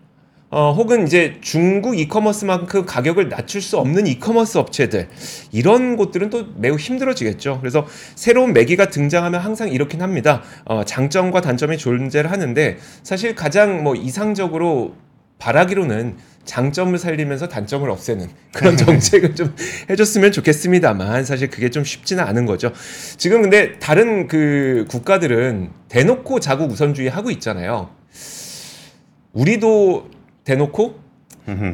어, 0.54 0.70
혹은 0.70 1.04
이제 1.04 1.34
중국 1.40 1.98
이커머스만큼 1.98 2.86
가격을 2.86 3.28
낮출 3.28 3.60
수 3.60 3.76
없는 3.76 4.06
이커머스 4.06 4.58
업체들 4.58 5.08
이런 5.50 5.96
곳들은 5.96 6.30
또 6.30 6.46
매우 6.54 6.76
힘들어지겠죠. 6.76 7.58
그래서 7.58 7.88
새로운 8.14 8.52
매기가 8.52 8.88
등장하면 8.88 9.40
항상 9.40 9.68
이렇긴 9.68 10.00
합니다. 10.00 10.44
어, 10.64 10.84
장점과 10.84 11.40
단점이 11.40 11.76
존재를 11.76 12.30
하는데 12.30 12.78
사실 13.02 13.34
가장 13.34 13.82
뭐 13.82 13.96
이상적으로 13.96 14.94
바라기로는 15.40 16.18
장점을 16.44 16.96
살리면서 16.96 17.48
단점을 17.48 17.90
없애는 17.90 18.28
그런 18.52 18.76
정책을 18.78 19.34
좀 19.34 19.56
해줬으면 19.90 20.30
좋겠습니다만 20.30 21.24
사실 21.24 21.50
그게 21.50 21.68
좀 21.68 21.82
쉽지는 21.82 22.22
않은 22.22 22.46
거죠. 22.46 22.72
지금 23.16 23.42
근데 23.42 23.76
다른 23.80 24.28
그 24.28 24.84
국가들은 24.88 25.70
대놓고 25.88 26.38
자국 26.38 26.70
우선주의 26.70 27.08
하고 27.10 27.32
있잖아요. 27.32 27.90
우리도 29.32 30.13
대놓고. 30.44 31.02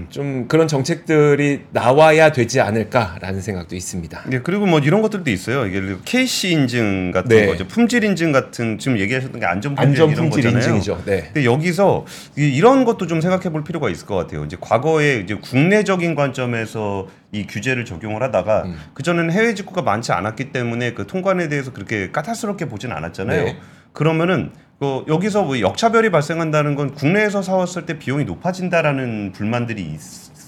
좀 0.09 0.49
그런 0.49 0.67
정책들이 0.67 1.61
나와야 1.71 2.33
되지 2.33 2.61
않을까라는 2.61 3.41
생각도 3.41 3.77
있습니다. 3.77 4.25
예, 4.33 4.41
그리고 4.41 4.67
뭐 4.67 4.81
이런 4.81 5.01
것들도 5.01 5.31
있어요. 5.31 5.65
이게 5.65 5.81
KC 6.05 6.51
인증 6.51 7.13
같은 7.13 7.29
네. 7.29 7.47
거죠. 7.47 7.69
품질 7.69 8.03
인증 8.03 8.33
같은 8.33 8.79
지금 8.81 8.99
얘기하셨던 8.99 9.39
게 9.39 9.47
안전 9.47 9.77
품질 9.77 10.03
안전 10.03 10.11
이런 10.11 10.29
품질 10.31 10.43
거잖아요. 10.53 10.65
인증이죠. 10.77 11.03
네. 11.07 11.21
근데 11.27 11.45
여기서 11.45 12.05
이- 12.37 12.49
이런 12.49 12.85
것도 12.85 13.07
좀 13.07 13.21
생각해 13.21 13.51
볼 13.51 13.63
필요가 13.63 13.89
있을 13.91 14.07
것 14.09 14.17
같아요. 14.17 14.45
이제 14.45 14.57
과거에 14.61 15.21
이제 15.21 15.35
국내적인 15.37 16.17
관점에서 16.17 17.07
이 17.31 17.47
규제를 17.47 17.85
적용을 17.85 18.25
하다가 18.25 18.65
음. 18.65 18.77
그전에는 18.95 19.31
해외 19.31 19.55
직구가 19.55 19.83
많지 19.83 20.11
않았기 20.11 20.51
때문에 20.51 20.95
그 20.95 21.07
통관에 21.07 21.49
대해서 21.49 21.73
그렇게 21.73 22.11
까탈스럽게 22.11 22.67
보진 22.67 22.91
않았잖아요. 22.91 23.45
네. 23.45 23.57
그러면은 23.93 24.51
그 24.81 25.05
여기서 25.09 25.43
뭐 25.43 25.61
역차별이 25.61 26.11
발생한다는 26.11 26.75
건 26.75 26.95
국내에서 26.95 27.43
사왔을 27.43 27.85
때 27.85 27.99
비용이 27.99 28.25
높아진다라는 28.25 29.33
불만들이 29.33 29.83
있 29.83 30.01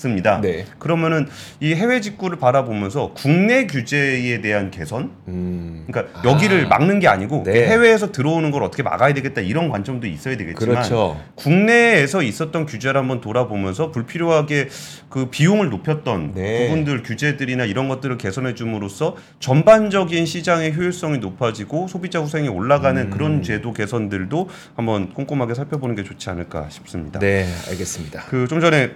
습니다. 0.02 0.40
네. 0.40 0.66
그러면은 0.78 1.26
이 1.60 1.74
해외 1.74 2.00
직구를 2.00 2.38
바라보면서 2.38 3.12
국내 3.14 3.66
규제에 3.66 4.40
대한 4.40 4.70
개선, 4.70 5.10
음. 5.28 5.84
그러니까 5.86 6.20
아. 6.20 6.22
여기를 6.24 6.68
막는 6.68 7.00
게 7.00 7.08
아니고 7.08 7.42
네. 7.44 7.66
해외에서 7.66 8.12
들어오는 8.12 8.50
걸 8.50 8.62
어떻게 8.62 8.82
막아야 8.82 9.12
되겠다 9.14 9.40
이런 9.40 9.68
관점도 9.68 10.06
있어야 10.06 10.36
되겠지만 10.36 10.74
그렇죠. 10.76 11.20
국내에서 11.34 12.22
있었던 12.22 12.66
규제를 12.66 13.00
한번 13.00 13.20
돌아보면서 13.20 13.90
불필요하게 13.90 14.68
그 15.08 15.26
비용을 15.30 15.70
높였던 15.70 16.32
네. 16.34 16.68
부분들 16.68 17.02
규제들이나 17.02 17.64
이런 17.64 17.88
것들을 17.88 18.16
개선해 18.18 18.54
줌으로써 18.54 19.16
전반적인 19.40 20.26
시장의 20.26 20.76
효율성이 20.76 21.18
높아지고 21.18 21.88
소비자 21.88 22.20
후생이 22.20 22.48
올라가는 22.48 23.00
음. 23.00 23.10
그런 23.10 23.42
제도 23.42 23.72
개선들도 23.72 24.48
한번 24.76 25.12
꼼꼼하게 25.12 25.54
살펴보는 25.54 25.96
게 25.96 26.04
좋지 26.04 26.30
않을까 26.30 26.68
싶습니다. 26.70 27.18
네, 27.18 27.46
알겠습니다. 27.68 28.22
그 28.26 28.52
좀 28.52 28.60
전에 28.60 28.90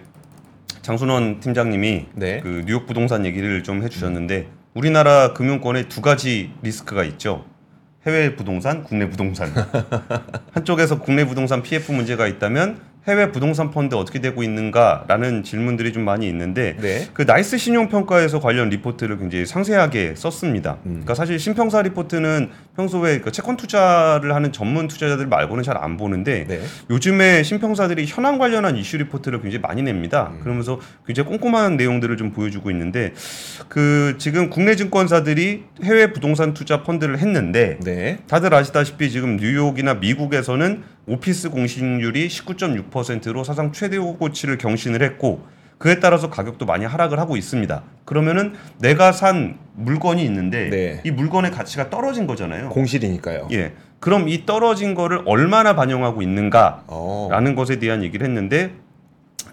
장순원 0.86 1.40
팀장님이 1.40 2.06
네. 2.14 2.38
그 2.44 2.62
뉴욕 2.64 2.86
부동산 2.86 3.26
얘기를 3.26 3.64
좀 3.64 3.82
해주셨는데 3.82 4.46
우리나라 4.72 5.32
금융권에 5.32 5.88
두 5.88 6.00
가지 6.00 6.52
리스크가 6.62 7.02
있죠. 7.02 7.44
해외 8.06 8.36
부동산, 8.36 8.84
국내 8.84 9.10
부동산. 9.10 9.50
한쪽에서 10.54 11.00
국내 11.00 11.26
부동산 11.26 11.64
PF 11.64 11.90
문제가 11.90 12.28
있다면 12.28 12.78
해외 13.08 13.32
부동산 13.32 13.72
펀드 13.72 13.96
어떻게 13.96 14.20
되고 14.20 14.44
있는가라는 14.44 15.42
질문들이 15.42 15.92
좀 15.92 16.04
많이 16.04 16.28
있는데 16.28 16.76
네. 16.80 17.08
그 17.14 17.22
나이스 17.22 17.58
신용 17.58 17.88
평가에서 17.88 18.38
관련 18.38 18.68
리포트를 18.68 19.18
굉장히 19.18 19.44
상세하게 19.44 20.14
썼습니다. 20.14 20.78
음. 20.86 20.90
그러니까 20.90 21.14
사실 21.14 21.40
신평사 21.40 21.82
리포트는 21.82 22.50
평소에 22.76 23.20
그 23.20 23.32
채권 23.32 23.56
투자를 23.56 24.34
하는 24.34 24.52
전문 24.52 24.88
투자자들 24.88 25.26
말고는 25.26 25.62
잘 25.62 25.76
안 25.76 25.96
보는데 25.96 26.46
네. 26.48 26.60
요즘에 26.90 27.42
신평사들이 27.42 28.06
현황 28.06 28.38
관련한 28.38 28.76
이슈 28.76 28.96
리포트를 28.96 29.42
굉장히 29.42 29.60
많이 29.60 29.82
냅니다. 29.82 30.32
음. 30.32 30.40
그러면서 30.40 30.80
굉장히 31.06 31.28
꼼꼼한 31.28 31.76
내용들을 31.76 32.16
좀 32.16 32.32
보여주고 32.32 32.70
있는데 32.70 33.12
그 33.68 34.16
지금 34.18 34.48
국내 34.50 34.74
증권사들이 34.74 35.64
해외 35.84 36.12
부동산 36.12 36.54
투자 36.54 36.82
펀드를 36.82 37.18
했는데 37.18 37.78
네. 37.84 38.18
다들 38.26 38.54
아시다시피 38.54 39.10
지금 39.10 39.36
뉴욕이나 39.36 39.94
미국에서는 39.94 40.82
오피스 41.06 41.50
공시률이 41.50 42.28
19.6%로 42.28 43.44
사상 43.44 43.72
최대 43.72 43.98
고치를 43.98 44.58
경신을 44.58 45.02
했고 45.02 45.46
그에 45.78 46.00
따라서 46.00 46.30
가격도 46.30 46.64
많이 46.64 46.84
하락을 46.84 47.18
하고 47.18 47.36
있습니다. 47.36 47.82
그러면은 48.04 48.54
내가 48.78 49.12
산 49.12 49.58
물건이 49.74 50.24
있는데 50.24 50.70
네. 50.70 51.00
이 51.04 51.10
물건의 51.10 51.50
가치가 51.50 51.90
떨어진 51.90 52.26
거잖아요. 52.26 52.70
공실이니까요. 52.70 53.48
예. 53.52 53.72
그럼 54.00 54.28
이 54.28 54.46
떨어진 54.46 54.94
거를 54.94 55.22
얼마나 55.26 55.74
반영하고 55.74 56.22
있는가 56.22 56.84
어. 56.86 57.28
라는 57.30 57.54
것에 57.54 57.78
대한 57.78 58.02
얘기를 58.02 58.26
했는데 58.26 58.72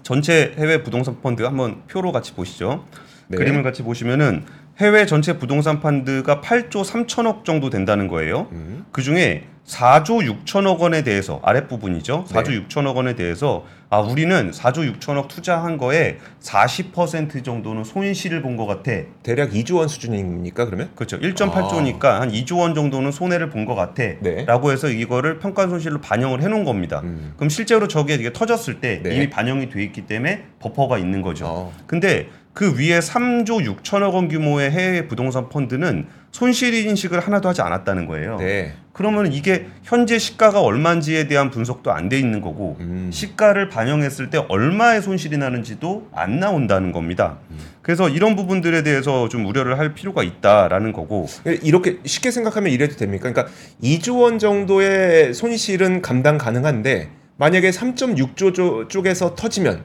전체 0.03 0.53
해외 0.57 0.83
부동산 0.83 1.21
펀드 1.21 1.43
한번 1.43 1.83
표로 1.87 2.11
같이 2.11 2.33
보시죠. 2.33 2.85
네. 3.27 3.37
그림을 3.37 3.63
같이 3.63 3.83
보시면은 3.83 4.45
해외 4.79 5.05
전체 5.05 5.37
부동산 5.37 5.79
펀드가 5.79 6.41
8조 6.41 6.83
3천억 6.83 7.45
정도 7.45 7.69
된다는 7.69 8.07
거예요. 8.07 8.47
음. 8.51 8.85
그 8.91 9.01
중에 9.01 9.45
4조 9.67 10.43
6천억 10.45 10.79
원에 10.79 11.03
대해서 11.03 11.39
아랫부분이죠. 11.43 12.25
4조 12.27 12.49
네. 12.49 12.65
6천억 12.67 12.95
원에 12.95 13.15
대해서 13.15 13.63
아 13.89 13.99
우리는 13.99 14.51
4조 14.51 14.99
6천억 14.99 15.27
투자한 15.29 15.77
거에 15.77 16.17
40% 16.41 17.43
정도는 17.43 17.83
손실을 17.83 18.41
본 18.41 18.57
것 18.57 18.65
같아. 18.65 18.91
대략 19.23 19.51
2조 19.51 19.77
원 19.77 19.87
수준입니까 19.87 20.65
그러면? 20.65 20.89
그렇죠. 20.95 21.17
1.8조니까 21.19 22.01
한 22.19 22.31
2조 22.31 22.59
원 22.59 22.75
정도는 22.75 23.11
손해를 23.11 23.49
본 23.49 23.63
것 23.65 23.75
같아. 23.75 24.03
아. 24.03 24.13
네. 24.19 24.43
라고 24.45 24.71
해서 24.73 24.89
이거를 24.89 25.39
평가 25.39 25.67
손실로 25.67 26.01
반영을 26.01 26.41
해 26.41 26.47
놓은 26.49 26.65
겁니다. 26.65 26.99
음. 27.03 27.33
그럼 27.37 27.49
실제로 27.49 27.87
저게 27.87 28.15
이게 28.15 28.33
터졌을 28.33 28.81
때 28.81 28.99
네. 29.01 29.15
이미 29.15 29.29
반영이 29.29 29.69
돼 29.69 29.81
있기 29.83 30.01
때문에 30.07 30.43
버퍼가 30.59 30.97
있는 30.97 31.21
거죠. 31.21 31.45
어. 31.47 31.73
근데 31.87 32.27
그 32.53 32.77
위에 32.77 32.99
3조 32.99 33.77
6천억 33.81 34.13
원 34.13 34.27
규모의 34.27 34.69
해외 34.71 35.07
부동산 35.07 35.47
펀드는 35.49 36.07
손실 36.37 36.73
인식을 36.73 37.19
하나도 37.19 37.47
하지 37.47 37.61
않았다는 37.61 38.07
거예요. 38.07 38.37
네. 38.37 38.73
그러면 38.91 39.31
이게 39.31 39.67
현재 39.83 40.17
시가가 40.17 40.61
얼마인지에 40.61 41.27
대한 41.27 41.51
분석도 41.51 41.91
안 41.91 42.09
돼 42.09 42.17
있는 42.17 42.41
거고 42.41 42.75
음. 42.79 43.09
시가를 43.13 43.69
반영했을 43.69 44.31
때 44.31 44.43
얼마의 44.49 45.01
손실이 45.03 45.37
나는지도 45.37 46.09
안 46.11 46.39
나온다는 46.39 46.91
겁니다. 46.91 47.37
음. 47.51 47.59
그래서 47.83 48.09
이런 48.09 48.35
부분들에 48.35 48.81
대해서 48.81 49.29
좀 49.29 49.45
우려를 49.45 49.77
할 49.77 49.93
필요가 49.93 50.23
있다라는 50.23 50.91
거고 50.91 51.27
이렇게 51.61 51.99
쉽게 52.03 52.31
생각하면 52.31 52.71
이래도 52.71 52.95
됩니까? 52.95 53.31
그러니까 53.31 53.53
2조 53.83 54.21
원 54.21 54.39
정도의 54.39 55.35
손실은 55.35 56.01
감당 56.01 56.39
가능한데 56.39 57.09
만약에 57.37 57.69
3.6조 57.69 58.53
조- 58.55 58.87
쪽에서 58.87 59.35
터지면 59.35 59.83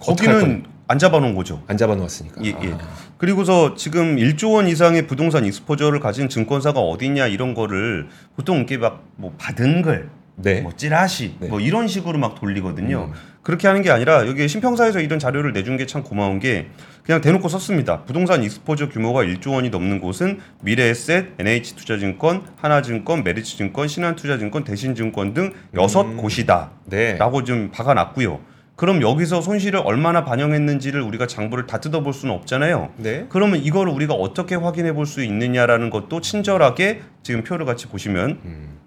거기는? 0.00 0.64
안 0.88 0.98
잡아놓은 0.98 1.34
거죠. 1.34 1.62
안 1.66 1.76
잡아놓았으니까. 1.76 2.42
예, 2.44 2.48
예. 2.48 2.72
아. 2.72 2.78
그리고서 3.18 3.74
지금 3.74 4.16
1조 4.16 4.54
원 4.54 4.66
이상의 4.68 5.06
부동산 5.06 5.44
exposure를 5.44 6.00
가진 6.00 6.28
증권사가 6.28 6.80
어디냐 6.80 7.26
이런 7.26 7.54
거를 7.54 8.08
보통 8.36 8.56
이렇게 8.58 8.78
막 8.78 9.04
뭐 9.16 9.34
받은 9.36 9.82
걸 9.82 10.10
네. 10.36 10.60
뭐 10.60 10.72
찌라시 10.76 11.34
네. 11.40 11.48
뭐 11.48 11.60
이런 11.60 11.88
식으로 11.88 12.18
막 12.18 12.36
돌리거든요. 12.40 13.10
음. 13.12 13.18
그렇게 13.42 13.66
하는 13.66 13.82
게 13.82 13.90
아니라 13.90 14.26
여기 14.28 14.46
신평사에서 14.46 15.00
이런 15.00 15.18
자료를 15.18 15.52
내준 15.52 15.76
게 15.76 15.86
참 15.86 16.02
고마운 16.04 16.38
게 16.38 16.68
그냥 17.02 17.20
대놓고 17.20 17.48
썼습니다. 17.48 18.04
부동산 18.04 18.44
exposure 18.44 18.88
규모가 18.90 19.24
1조 19.24 19.54
원이 19.54 19.70
넘는 19.70 20.00
곳은 20.00 20.38
미래에셋, 20.62 21.34
NH투자증권, 21.38 22.44
하나증권, 22.56 23.24
메리츠증권, 23.24 23.88
신한투자증권, 23.88 24.64
대신증권 24.64 25.34
등 25.34 25.52
여섯 25.74 26.02
음. 26.02 26.16
곳이다. 26.18 26.70
네. 26.84 27.16
라고 27.16 27.42
좀 27.44 27.70
박아놨고요. 27.72 28.40
그럼 28.78 29.02
여기서 29.02 29.40
손실을 29.40 29.80
얼마나 29.84 30.24
반영했는지를 30.24 31.00
우리가 31.02 31.26
장부를 31.26 31.66
다 31.66 31.80
뜯어볼 31.80 32.12
수는 32.12 32.32
없잖아요. 32.32 32.90
네. 32.98 33.26
그러면 33.28 33.60
이거를 33.60 33.92
우리가 33.92 34.14
어떻게 34.14 34.54
확인해 34.54 34.92
볼 34.92 35.04
수 35.04 35.24
있느냐라는 35.24 35.90
것도 35.90 36.20
친절하게 36.20 37.00
지금 37.24 37.42
표를 37.42 37.66
같이 37.66 37.88
보시면 37.88 38.38
음. 38.44 38.78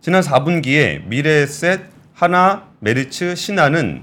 지난 0.00 0.22
4분기에 0.22 1.04
미래에셋, 1.08 1.80
하나, 2.14 2.68
메리츠, 2.80 3.34
신한은 3.34 4.02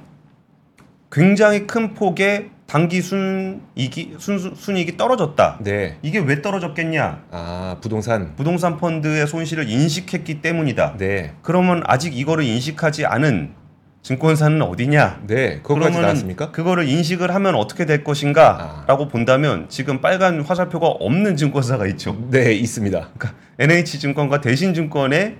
굉장히 1.12 1.66
큰 1.66 1.96
폭의 1.96 2.52
단기 2.68 3.02
순이익이 3.02 4.18
순, 4.20 4.54
순이익이 4.54 4.96
떨어졌다. 4.96 5.58
네. 5.64 5.98
이게 6.04 6.20
왜 6.20 6.44
떨어졌겠냐? 6.44 7.24
아, 7.32 7.78
부동산. 7.82 8.36
부동산 8.36 8.78
펀드의 8.78 9.26
손실을 9.26 9.70
인식했기 9.70 10.42
때문이다. 10.44 10.98
네. 10.98 11.34
그러면 11.42 11.82
아직 11.88 12.16
이거를 12.16 12.44
인식하지 12.44 13.08
않은 13.08 13.65
증권사는 14.06 14.62
어디냐? 14.62 15.22
네. 15.26 15.62
그거까지 15.64 16.00
나왔습니까? 16.00 16.52
그거를 16.52 16.88
인식을 16.88 17.34
하면 17.34 17.56
어떻게 17.56 17.88
될 17.88 18.04
것인가라고 18.04 19.08
본다면 19.08 19.66
지금 19.68 20.00
빨간 20.00 20.42
화살표가 20.42 20.86
없는 20.86 21.36
증권사가 21.36 21.88
있죠. 21.88 22.16
네, 22.30 22.54
있습니다. 22.54 23.10
그러니까 23.18 23.34
NH증권과 23.58 24.42
대신 24.42 24.76
증권에 24.76 25.38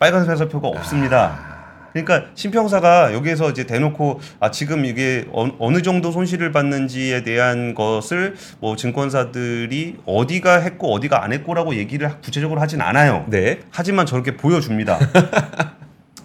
빨간 0.00 0.26
화살표가 0.26 0.66
없습니다. 0.66 1.58
그러니까 1.92 2.26
신평사가 2.34 3.14
여기에서 3.14 3.50
이제 3.50 3.66
대놓고 3.66 4.18
아 4.40 4.50
지금 4.50 4.84
이게 4.84 5.24
어, 5.30 5.48
어느 5.60 5.80
정도 5.82 6.10
손실을 6.10 6.50
받는지에 6.50 7.22
대한 7.22 7.72
것을 7.76 8.34
뭐 8.58 8.74
증권사들이 8.74 9.98
어디가 10.06 10.58
했고 10.58 10.92
어디가 10.92 11.22
안 11.22 11.32
했고라고 11.32 11.76
얘기를 11.76 12.10
구체적으로 12.20 12.60
하진 12.60 12.80
않아요. 12.80 13.26
네. 13.28 13.60
하지만 13.70 14.06
저렇게 14.06 14.36
보여줍니다. 14.36 14.98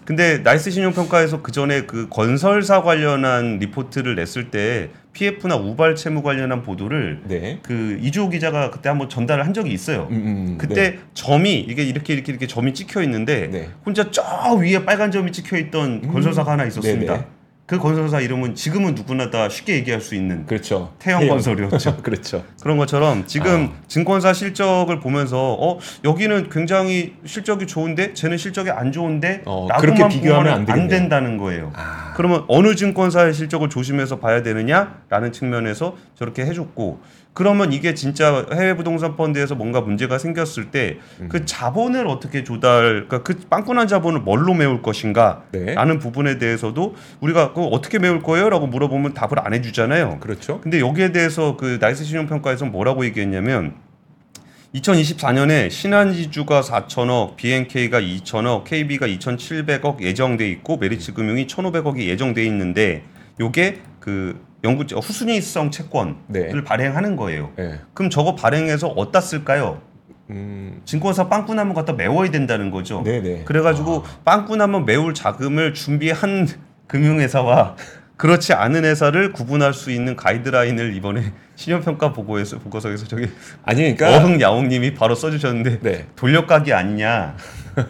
근데 0.04 0.38
나이스 0.38 0.70
신용평가에서 0.70 1.42
그 1.42 1.50
전에 1.50 1.82
그 1.82 2.08
건설사 2.10 2.82
관련한 2.82 3.58
리포트를 3.58 4.14
냈을 4.14 4.50
때 4.50 4.90
PF나 5.14 5.56
우발 5.56 5.94
채무 5.94 6.22
관련한 6.22 6.62
보도를 6.62 7.22
네. 7.24 7.58
그 7.62 7.98
이주호 8.02 8.28
기자가 8.30 8.70
그때 8.70 8.88
한번 8.88 9.08
전달을 9.08 9.46
한 9.46 9.54
적이 9.54 9.72
있어요. 9.72 10.08
음, 10.10 10.16
음, 10.16 10.58
그때 10.58 10.90
네. 10.90 10.98
점이 11.14 11.60
이게 11.60 11.84
이렇게 11.84 12.12
이렇게 12.12 12.32
이렇게 12.32 12.46
점이 12.46 12.74
찍혀 12.74 13.02
있는데 13.02 13.48
네. 13.48 13.68
혼자 13.86 14.10
저 14.10 14.22
위에 14.58 14.84
빨간 14.84 15.10
점이 15.10 15.32
찍혀 15.32 15.56
있던 15.56 16.08
건설사가 16.08 16.52
하나 16.52 16.64
있었습니다. 16.64 17.12
네네. 17.14 17.26
그 17.66 17.78
건설사 17.78 18.20
이름은 18.20 18.54
지금은 18.54 18.94
누구나 18.94 19.30
다 19.30 19.48
쉽게 19.48 19.76
얘기할 19.76 20.02
수 20.02 20.14
있는 20.14 20.44
그렇죠. 20.44 20.92
태영 20.98 21.26
건설이었죠. 21.26 21.96
그렇죠. 22.04 22.44
그런 22.60 22.76
것처럼 22.76 23.26
지금 23.26 23.70
아. 23.72 23.82
증권사 23.88 24.34
실적을 24.34 25.00
보면서 25.00 25.56
어 25.58 25.78
여기는 26.04 26.50
굉장히 26.50 27.14
실적이 27.24 27.66
좋은데 27.66 28.12
쟤는 28.12 28.36
실적이 28.36 28.70
안 28.70 28.92
좋은데 28.92 29.42
어, 29.46 29.66
그렇게 29.80 30.06
비교하면 30.08 30.52
안 30.52 30.64
되겠네요. 30.66 30.88
된다는 30.88 31.38
거예요. 31.38 31.72
아. 31.74 32.12
그러면 32.16 32.44
어느 32.48 32.74
증권사의 32.74 33.32
실적을 33.32 33.70
조심해서 33.70 34.18
봐야 34.18 34.42
되느냐라는 34.42 35.32
측면에서 35.32 35.96
저렇게 36.16 36.44
해줬고 36.44 37.00
그러면 37.34 37.72
이게 37.72 37.94
진짜 37.94 38.46
해외 38.52 38.74
부동산 38.76 39.16
펀드에서 39.16 39.56
뭔가 39.56 39.80
문제가 39.80 40.18
생겼을 40.18 40.70
때그 40.70 40.98
음. 41.20 41.42
자본을 41.44 42.06
어떻게 42.06 42.44
조달, 42.44 43.06
그러니까 43.08 43.22
그 43.24 43.40
빵꾸난 43.50 43.88
자본을 43.88 44.20
뭘로 44.20 44.54
메울 44.54 44.82
것인가? 44.82 45.42
네. 45.50 45.74
라는 45.74 45.98
부분에 45.98 46.38
대해서도 46.38 46.94
우리가 47.20 47.52
그 47.52 47.64
어떻게 47.64 47.98
메울 47.98 48.22
거예요?라고 48.22 48.68
물어보면 48.68 49.14
답을 49.14 49.40
안 49.40 49.52
해주잖아요. 49.52 50.20
그렇죠. 50.20 50.60
근데 50.60 50.78
여기에 50.78 51.10
대해서 51.10 51.56
그 51.56 51.78
나이스 51.80 52.04
신용평가에서 52.04 52.66
뭐라고 52.66 53.04
얘기했냐면 53.04 53.74
2024년에 54.76 55.70
신한지주가 55.70 56.60
4천억, 56.60 57.36
BNK가 57.36 58.00
2천억, 58.00 58.64
KB가 58.64 59.06
2,700억 59.08 60.02
예정돼 60.02 60.48
있고 60.50 60.76
메리츠 60.76 61.14
금융이 61.14 61.48
1,500억이 61.48 62.06
예정돼 62.06 62.44
있는데 62.46 63.04
요게 63.40 63.80
그 63.98 64.40
영구 64.64 64.84
후순위성 64.94 65.70
채권을 65.70 66.14
네. 66.28 66.64
발행하는 66.64 67.16
거예요. 67.16 67.52
네. 67.56 67.78
그럼 67.92 68.10
저거 68.10 68.34
발행해서 68.34 68.88
어디다 68.88 69.20
쓸까요? 69.20 69.82
음. 70.30 70.80
증권사 70.86 71.28
빵꾸나면 71.28 71.74
갖다 71.74 71.92
메워야 71.92 72.30
된다는 72.30 72.70
거죠. 72.70 73.02
네, 73.04 73.20
네. 73.20 73.44
그래가지고 73.44 74.04
빵꾸나면 74.24 74.86
메울 74.86 75.12
자금을 75.12 75.74
준비한 75.74 76.48
금융회사와 76.88 77.76
그렇지 78.16 78.54
않은 78.54 78.84
회사를 78.84 79.32
구분할 79.32 79.74
수 79.74 79.90
있는 79.90 80.16
가이드라인을 80.16 80.94
이번에 80.94 81.32
신용평가 81.56 82.12
보고에서 82.12 82.58
보고서에서 82.58 83.06
저기 83.06 83.28
아니 83.64 83.94
그러니까 83.94 84.16
어흥 84.16 84.40
야옹님이 84.40 84.94
바로 84.94 85.14
써주셨는데 85.14 85.80
네. 85.80 86.06
돌려가기 86.16 86.72
아니냐. 86.72 87.36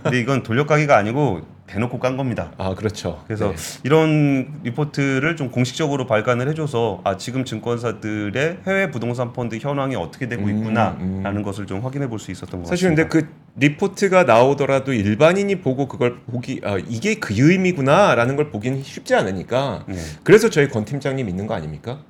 근데 0.03 0.19
이건 0.19 0.43
돌려가기가 0.43 0.97
아니고 0.97 1.43
대놓고 1.67 1.99
깐 1.99 2.17
겁니다. 2.17 2.53
아, 2.59 2.75
그렇죠. 2.75 3.23
그래서 3.27 3.51
네. 3.51 3.57
이런 3.85 4.61
리포트를 4.65 5.37
좀 5.37 5.51
공식적으로 5.51 6.07
발간을 6.07 6.49
해줘서 6.49 7.01
아 7.05 7.17
지금 7.17 7.45
증권사들의 7.45 8.59
해외 8.67 8.91
부동산 8.91 9.33
펀드 9.33 9.57
현황이 9.57 9.97
어떻게 9.97 10.29
되고 10.29 10.45
음, 10.45 10.59
있구나라는 10.59 11.37
음. 11.37 11.43
것을 11.43 11.67
좀 11.67 11.81
확인해 11.81 12.09
볼 12.09 12.19
수 12.19 12.31
있었던 12.31 12.63
것 12.63 12.69
사실 12.69 12.89
같습니다. 12.91 13.09
근데 13.09 13.27
그 13.27 13.35
리포트가 13.57 14.25
나오더라도 14.25 14.93
일반인이 14.93 15.61
보고 15.61 15.89
그걸 15.89 16.21
보기 16.31 16.61
아, 16.65 16.77
이게 16.89 17.15
그 17.17 17.35
의미구나라는 17.37 18.37
걸 18.37 18.51
보기는 18.51 18.83
쉽지 18.83 19.15
않으니까 19.15 19.85
네. 19.89 19.97
그래서 20.23 20.51
저희 20.51 20.69
권 20.69 20.85
팀장님 20.85 21.29
있는 21.29 21.47
거 21.47 21.55
아닙니까? 21.55 22.01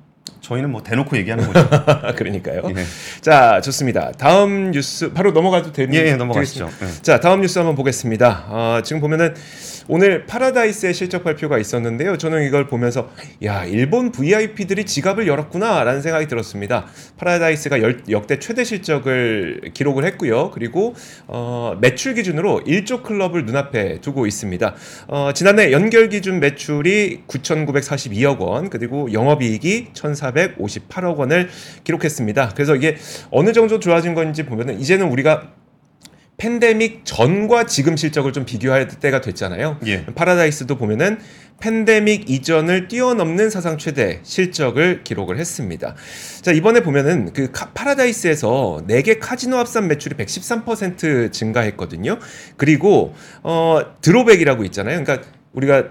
저희는 0.41 0.71
뭐 0.71 0.83
대놓고 0.83 1.17
얘기하는 1.17 1.51
거죠. 1.51 1.67
그러니까요. 2.15 2.61
예. 2.69 2.85
자, 3.21 3.61
좋습니다. 3.61 4.11
다음 4.17 4.71
뉴스 4.71 5.11
바로 5.11 5.31
넘어가도 5.31 5.71
되는 5.71 5.93
예, 5.95 6.05
예, 6.07 6.15
넘어가시죠. 6.15 6.65
되겠습니다. 6.65 7.01
자, 7.01 7.19
다음 7.19 7.41
뉴스 7.41 7.57
한번 7.57 7.75
보겠습니다. 7.75 8.45
아, 8.47 8.81
지금 8.83 9.01
보면은 9.01 9.33
오늘 9.87 10.25
파라다이스의 10.25 10.95
실적 10.95 11.23
발표가 11.23 11.59
있었는데요. 11.59 12.17
저는 12.17 12.43
이걸 12.47 12.65
보면서 12.67 13.11
야, 13.43 13.65
일본 13.65 14.11
VIP들이 14.11 14.83
지갑을 14.85 15.27
열었구나라는 15.27 16.01
생각이 16.01 16.27
들었습니다. 16.27 16.87
파라다이스가 17.17 17.81
열- 17.83 18.01
역대 18.09 18.39
최대 18.39 18.63
실적을 18.63 19.61
기록을 19.75 20.03
했고요. 20.05 20.49
그리고 20.51 20.95
어, 21.27 21.77
매출 21.81 22.15
기준으로 22.15 22.61
1조 22.65 23.03
클럽을 23.03 23.45
눈앞에 23.45 24.01
두고 24.01 24.25
있습니다. 24.25 24.75
어, 25.07 25.31
지난해 25.35 25.71
연결 25.71 26.09
기준 26.09 26.39
매출이 26.39 27.21
9,942억 27.27 28.39
원, 28.39 28.71
그리고 28.71 29.13
영업이익이 29.13 29.89
1,458억 29.93 31.17
원을 31.17 31.49
기록했습니다. 31.83 32.53
그래서 32.55 32.75
이게 32.75 32.97
어느 33.29 33.53
정도 33.53 33.79
좋아진 33.79 34.15
건지 34.15 34.45
보면은 34.45 34.79
이제는 34.79 35.07
우리가 35.09 35.51
팬데믹 36.37 37.01
전과 37.05 37.65
지금 37.65 37.95
실적을 37.95 38.33
좀 38.33 38.45
비교할 38.45 38.87
때가 38.87 39.21
됐잖아요. 39.21 39.77
예. 39.87 40.05
파라다이스도 40.05 40.77
보면은 40.77 41.17
팬데믹 41.61 42.29
이전을 42.29 42.89
뛰어넘는 42.89 43.49
사상 43.49 43.77
최대 43.77 44.19
실적을 44.23 45.05
기록을 45.05 45.37
했습니다. 45.39 45.95
자, 46.41 46.51
이번에 46.51 46.81
보면은 46.81 47.31
그 47.31 47.51
카- 47.51 47.71
파라다이스에서 47.73 48.83
4개 48.89 49.17
카지노 49.21 49.55
합산 49.57 49.87
매출이 49.87 50.15
113% 50.17 51.31
증가했거든요. 51.31 52.19
그리고 52.57 53.15
어 53.41 53.79
drop액이라고 54.01 54.65
있잖아요. 54.65 55.01
그러니까 55.01 55.25
우리가 55.53 55.85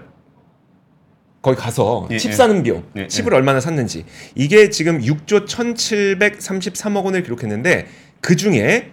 거기 1.41 1.57
가서 1.57 2.07
예, 2.11 2.17
칩 2.17 2.31
예. 2.31 2.35
사는 2.35 2.61
비용, 2.63 2.83
예, 2.95 3.07
칩을 3.07 3.33
얼마나 3.33 3.59
샀는지 3.59 4.05
이게 4.35 4.69
지금 4.69 4.99
6조 5.01 5.47
1,733억 5.47 7.03
원을 7.05 7.23
기록했는데 7.23 7.87
그 8.21 8.35
중에 8.35 8.91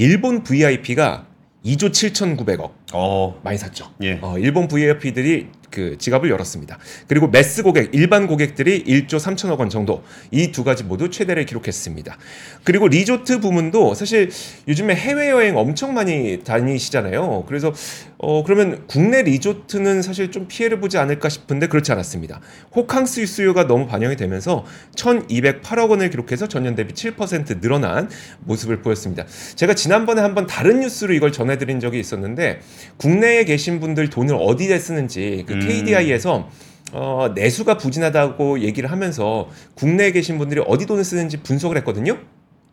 일본 0.00 0.42
VIP가 0.42 1.26
2조 1.62 1.90
7,900억 1.90 2.70
어, 2.94 3.38
많이 3.44 3.58
샀죠. 3.58 3.92
예. 4.02 4.18
어, 4.22 4.38
일본 4.38 4.66
VIP들이 4.66 5.48
그 5.70 5.96
지갑을 5.98 6.28
열었습니다. 6.30 6.78
그리고 7.08 7.28
매스 7.28 7.62
고객, 7.62 7.90
일반 7.94 8.26
고객들이 8.26 8.84
1조 8.84 9.18
3천억 9.18 9.58
원 9.58 9.68
정도 9.70 10.02
이 10.30 10.50
두 10.50 10.64
가지 10.64 10.84
모두 10.84 11.10
최대를 11.10 11.46
기록했습니다. 11.46 12.18
그리고 12.64 12.88
리조트 12.88 13.40
부문도 13.40 13.94
사실 13.94 14.30
요즘에 14.68 14.94
해외 14.94 15.30
여행 15.30 15.56
엄청 15.56 15.94
많이 15.94 16.42
다니시잖아요. 16.44 17.44
그래서 17.46 17.72
어 18.18 18.42
그러면 18.44 18.84
국내 18.86 19.22
리조트는 19.22 20.02
사실 20.02 20.30
좀 20.30 20.46
피해를 20.48 20.80
보지 20.80 20.98
않을까 20.98 21.28
싶은데 21.28 21.68
그렇지 21.68 21.92
않았습니다. 21.92 22.40
호캉스 22.74 23.24
수요가 23.26 23.66
너무 23.66 23.86
반영이 23.86 24.16
되면서 24.16 24.64
1,208억 24.96 25.90
원을 25.90 26.10
기록해서 26.10 26.48
전년 26.48 26.74
대비 26.74 26.92
7% 26.94 27.60
늘어난 27.60 28.10
모습을 28.40 28.82
보였습니다. 28.82 29.24
제가 29.54 29.74
지난번에 29.74 30.20
한번 30.20 30.46
다른 30.46 30.80
뉴스로 30.80 31.14
이걸 31.14 31.32
전해드린 31.32 31.80
적이 31.80 32.00
있었는데 32.00 32.60
국내에 32.96 33.44
계신 33.44 33.80
분들 33.80 34.10
돈을 34.10 34.36
어디에 34.38 34.78
쓰는지 34.78 35.44
그 35.46 35.59
음. 35.60 35.66
KDI에서 35.66 36.48
어, 36.92 37.28
내수가 37.34 37.76
부진하다고 37.78 38.60
얘기를 38.60 38.90
하면서 38.90 39.48
국내에 39.74 40.10
계신 40.12 40.38
분들이 40.38 40.62
어디 40.66 40.86
돈을 40.86 41.04
쓰는지 41.04 41.38
분석을 41.42 41.76
했거든요. 41.78 42.18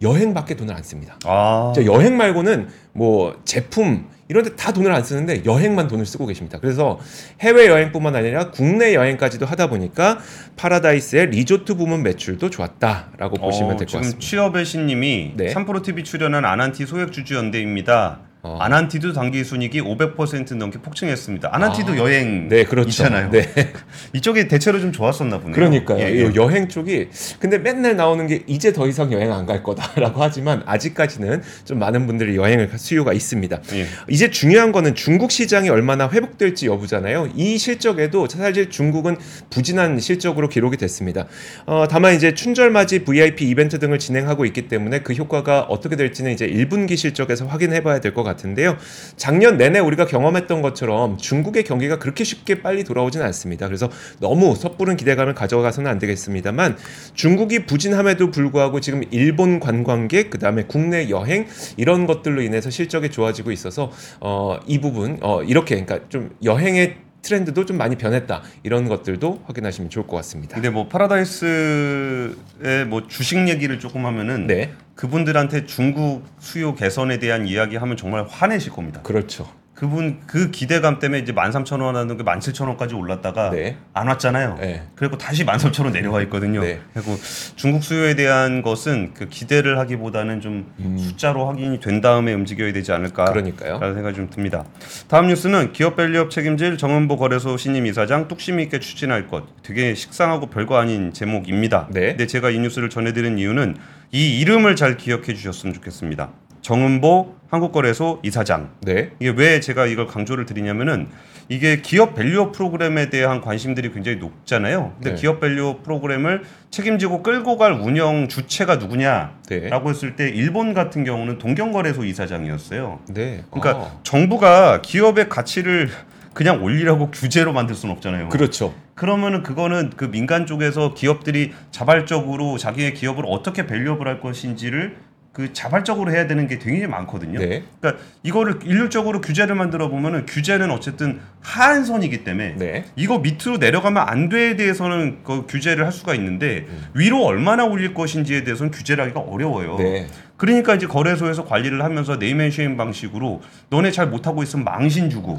여행밖에 0.01 0.55
돈을 0.55 0.75
안 0.75 0.83
씁니다. 0.83 1.17
아. 1.25 1.71
저 1.75 1.83
여행 1.85 2.17
말고는 2.17 2.67
뭐 2.93 3.35
제품 3.45 4.07
이런 4.29 4.43
데 4.43 4.55
다 4.55 4.73
돈을 4.73 4.91
안 4.93 5.03
쓰는데 5.03 5.43
여행만 5.45 5.87
돈을 5.87 6.05
쓰고 6.05 6.25
계십니다. 6.27 6.59
그래서 6.59 6.99
해외 7.41 7.67
여행뿐만 7.67 8.15
아니라 8.15 8.51
국내 8.51 8.93
여행까지도 8.93 9.45
하다 9.45 9.67
보니까 9.69 10.19
파라다이스의 10.57 11.27
리조트 11.27 11.75
부문 11.75 12.03
매출도 12.03 12.49
좋았다라고 12.49 13.37
보시면 13.37 13.77
될것 13.77 13.87
지금 13.87 14.01
같습니다. 14.01 14.19
취업의 14.19 14.65
신님이 14.65 15.33
네. 15.35 15.53
3프로 15.53 15.81
TV 15.81 16.03
출연한 16.03 16.43
아난티 16.45 16.85
소액 16.85 17.11
주주 17.11 17.35
연대입니다. 17.35 18.19
어. 18.43 18.57
아난티도 18.61 19.13
당기 19.13 19.43
순이익이 19.43 19.81
500% 19.81 20.55
넘게 20.55 20.79
폭증했습니다. 20.79 21.49
아난티도 21.51 21.93
아. 21.93 21.97
여행 21.97 22.47
네, 22.47 22.63
그렇죠. 22.63 22.89
있잖아요. 22.89 23.31
네. 23.31 23.49
이쪽이 24.13 24.47
대체로 24.47 24.79
좀 24.79 24.91
좋았었나 24.91 25.39
보네요. 25.39 25.53
그러니까요. 25.55 25.99
예, 25.99 26.11
예. 26.11 26.29
이 26.31 26.35
여행 26.35 26.67
쪽이 26.69 27.07
근데 27.39 27.57
맨날 27.57 27.95
나오는 27.95 28.25
게 28.27 28.43
이제 28.47 28.71
더 28.71 28.87
이상 28.87 29.11
여행 29.11 29.33
안 29.33 29.47
갈 29.47 29.63
거다라고 29.63 30.21
하지만 30.21 30.61
아직까지는 30.65 31.41
좀 31.63 31.79
많은 31.79 32.05
분들이 32.05 32.35
여행을 32.35 32.67
갈 32.69 32.77
수요가 32.77 33.13
있습니다. 33.13 33.61
예. 33.73 33.85
이제 34.09 34.29
중요한 34.29 34.73
거는 34.73 34.93
중국 34.93 35.31
시장이 35.31 35.69
얼마나 35.69 36.09
회복될지 36.09 36.67
여부잖아요. 36.67 37.29
이 37.33 37.57
실적에도 37.57 38.27
사실 38.27 38.69
중국은 38.69 39.15
부진한 39.49 39.99
실적으로 39.99 40.49
기록이 40.49 40.75
됐습니다. 40.77 41.27
어, 41.65 41.85
다만 41.89 42.13
이제 42.13 42.33
춘절맞이 42.33 43.05
VIP 43.05 43.47
이벤트 43.49 43.79
등을 43.79 43.99
진행하고 43.99 44.45
있기 44.45 44.67
때문에 44.67 44.99
그 44.99 45.13
효과가 45.13 45.61
어떻게 45.63 45.95
될지는 45.95 46.31
이제 46.33 46.45
1분기 46.47 46.97
실적에서 46.97 47.45
확인해 47.47 47.81
봐야 47.81 47.99
될 48.01 48.13
것 48.13 48.23
같 48.23 48.26
은데요. 48.45 48.77
작년 49.15 49.57
내내 49.57 49.79
우리가 49.79 50.05
경험했던 50.05 50.61
것처럼 50.61 51.17
중국의 51.17 51.63
경기가 51.63 51.99
그렇게 51.99 52.23
쉽게 52.23 52.61
빨리 52.61 52.83
돌아오진 52.83 53.21
않습니다. 53.21 53.67
그래서 53.67 53.89
너무 54.19 54.55
섣부른 54.55 54.97
기대감을 54.97 55.33
가져가서는 55.33 55.89
안 55.89 55.99
되겠습니다만 55.99 56.77
중국이 57.13 57.65
부진함에도 57.65 58.31
불구하고 58.31 58.79
지금 58.79 59.03
일본 59.11 59.59
관광객 59.59 60.29
그다음에 60.29 60.63
국내 60.67 61.09
여행 61.09 61.47
이런 61.77 62.05
것들로 62.05 62.41
인해서 62.41 62.69
실적이 62.69 63.09
좋아지고 63.09 63.51
있어서 63.51 63.91
어, 64.19 64.59
이 64.65 64.79
부분 64.79 65.17
어, 65.21 65.43
이렇게 65.43 65.83
그러니까 65.83 66.07
좀 66.09 66.31
여행의 66.43 67.06
트렌드도 67.21 67.65
좀 67.65 67.77
많이 67.77 67.95
변했다 67.97 68.41
이런 68.63 68.87
것들도 68.87 69.43
확인하시면 69.45 69.89
좋을 69.89 70.07
것 70.07 70.15
같습니다. 70.17 70.55
근데 70.55 70.69
뭐 70.69 70.87
파라다이스의 70.87 72.85
뭐 72.87 73.07
주식 73.07 73.47
얘기를 73.49 73.79
조금 73.79 74.05
하면은 74.05 74.47
네, 74.47 74.73
그분들한테 74.95 75.65
중국 75.65 76.23
수요 76.39 76.75
개선에 76.75 77.19
대한 77.19 77.47
이야기 77.47 77.75
하면 77.75 77.97
정말 77.97 78.25
화내실 78.27 78.71
겁니다. 78.71 79.01
그렇죠. 79.01 79.47
그분 79.77 80.21
그 80.25 80.49
기대감 80.49 80.97
때문에 80.97 81.19
이제 81.19 81.31
13,000원 81.33 81.93
하는 81.93 82.17
게 82.17 82.23
17,000원까지 82.23 82.97
올랐다가 82.97 83.51
네. 83.51 83.77
안 83.93 84.07
왔잖아요. 84.07 84.57
네. 84.59 84.81
그리고 84.95 85.19
다시 85.19 85.45
13,000원 85.45 85.91
내려와 85.91 86.23
있거든요. 86.23 86.61
네. 86.61 86.79
그리고 86.95 87.15
중국 87.55 87.83
수요에 87.83 88.15
대한 88.15 88.63
것은 88.63 89.11
그 89.13 89.29
기대를 89.29 89.77
하기보다는 89.77 90.41
좀 90.41 90.73
숫자로 90.97 91.47
확인이 91.47 91.79
된 91.79 92.01
다음에 92.01 92.33
움직여야 92.33 92.73
되지 92.73 92.91
않을까. 92.91 93.25
음. 93.25 93.33
그러니까요. 93.33 93.77
라는 93.77 93.93
생각이 93.93 94.15
좀 94.15 94.31
듭니다. 94.31 94.65
다음 95.07 95.27
뉴스는 95.27 95.73
기업 95.73 95.95
밸류업 95.95 96.31
책임질 96.31 96.79
정은보 96.79 97.17
거래소 97.17 97.55
신임 97.55 97.85
이사장 97.85 98.27
뚝심 98.27 98.59
있게 98.59 98.79
추진할 98.79 99.27
것. 99.27 99.43
되게 99.61 99.93
식상하고 99.93 100.47
별거 100.47 100.77
아닌 100.77 101.13
제목입니다. 101.13 101.89
네. 101.91 102.07
근데 102.07 102.25
제가 102.25 102.49
이 102.49 102.57
뉴스를 102.57 102.89
전해드린 102.89 103.37
이유는 103.37 103.77
이 104.11 104.39
이름을 104.39 104.75
잘 104.75 104.97
기억해 104.97 105.35
주셨으면 105.35 105.75
좋겠습니다. 105.75 106.31
정은보 106.67 107.33
한국거래소 107.49 108.19
이사장. 108.23 108.71
네. 108.81 109.11
이게 109.21 109.29
왜 109.29 109.61
제가 109.61 109.85
이걸 109.85 110.05
강조를 110.05 110.45
드리냐면은 110.45 111.07
이게 111.47 111.81
기업 111.81 112.13
밸류업 112.13 112.51
프로그램에 112.51 113.09
대한 113.09 113.39
관심들이 113.39 113.93
굉장히 113.93 114.17
높잖아요. 114.17 114.91
근데 114.95 115.11
네. 115.11 115.15
기업 115.15 115.39
밸류업 115.39 115.83
프로그램을 115.83 116.43
책임지고 116.69 117.23
끌고 117.23 117.57
갈 117.57 117.71
운영 117.71 118.27
주체가 118.27 118.75
누구냐라고 118.75 119.39
네. 119.47 119.69
했을 119.71 120.17
때 120.17 120.27
일본 120.27 120.73
같은 120.73 121.05
경우는 121.05 121.37
동경거래소 121.37 122.03
이사장이었어요. 122.03 122.99
네. 123.13 123.45
그러니까 123.49 123.85
아, 123.85 123.99
정부가 124.03 124.81
기업의 124.81 125.29
가치를 125.29 125.89
그냥 126.33 126.61
올리라고 126.61 127.11
규제로 127.15 127.53
만들 127.53 127.75
수는 127.75 127.95
없잖아요. 127.95 128.27
그렇죠. 128.27 128.73
그러면은 128.93 129.41
그거는 129.41 129.91
그 129.95 130.11
민간 130.11 130.45
쪽에서 130.45 130.93
기업들이 130.95 131.53
자발적으로 131.71 132.57
자기의 132.57 132.93
기업을 132.93 133.23
어떻게 133.25 133.65
value-up을 133.65 134.05
할 134.05 134.19
것인지를 134.19 134.97
그 135.37 135.53
자발적으로 135.53 136.11
해야 136.11 136.25
되는 136.25 136.47
게 136.47 136.57
되게 136.57 136.87
많거든요. 136.87 137.37
네. 137.37 137.61
그러니까 137.79 138.03
이거를 138.23 138.55
일률적으로 138.63 139.21
규제를 139.21 139.53
만들어 139.53 139.87
보면은 139.87 140.25
규제는 140.25 140.71
어쨌든 140.71 141.19
하한선이기 141.41 142.23
때문에 142.23 142.55
네. 142.57 142.85
이거 142.95 143.19
밑으로 143.19 143.57
내려가면 143.59 144.03
안 144.07 144.29
돼에 144.29 144.55
대해서는 144.55 145.19
그 145.23 145.45
규제를 145.45 145.85
할 145.85 145.91
수가 145.91 146.15
있는데 146.15 146.65
음. 146.67 146.85
위로 146.95 147.23
얼마나 147.23 147.65
올릴 147.65 147.93
것인지에 147.93 148.45
대해서는 148.45 148.71
규제를 148.71 149.03
하기가 149.03 149.19
어려워요. 149.19 149.77
네. 149.77 150.07
그러니까 150.37 150.73
이제 150.73 150.87
거래소에서 150.87 151.45
관리를 151.45 151.83
하면서 151.83 152.15
네임앤쉐임 152.15 152.75
방식으로 152.75 153.43
너네 153.69 153.91
잘 153.91 154.07
못하고 154.07 154.41
있으면 154.41 154.65
망신 154.65 155.11
주고 155.11 155.37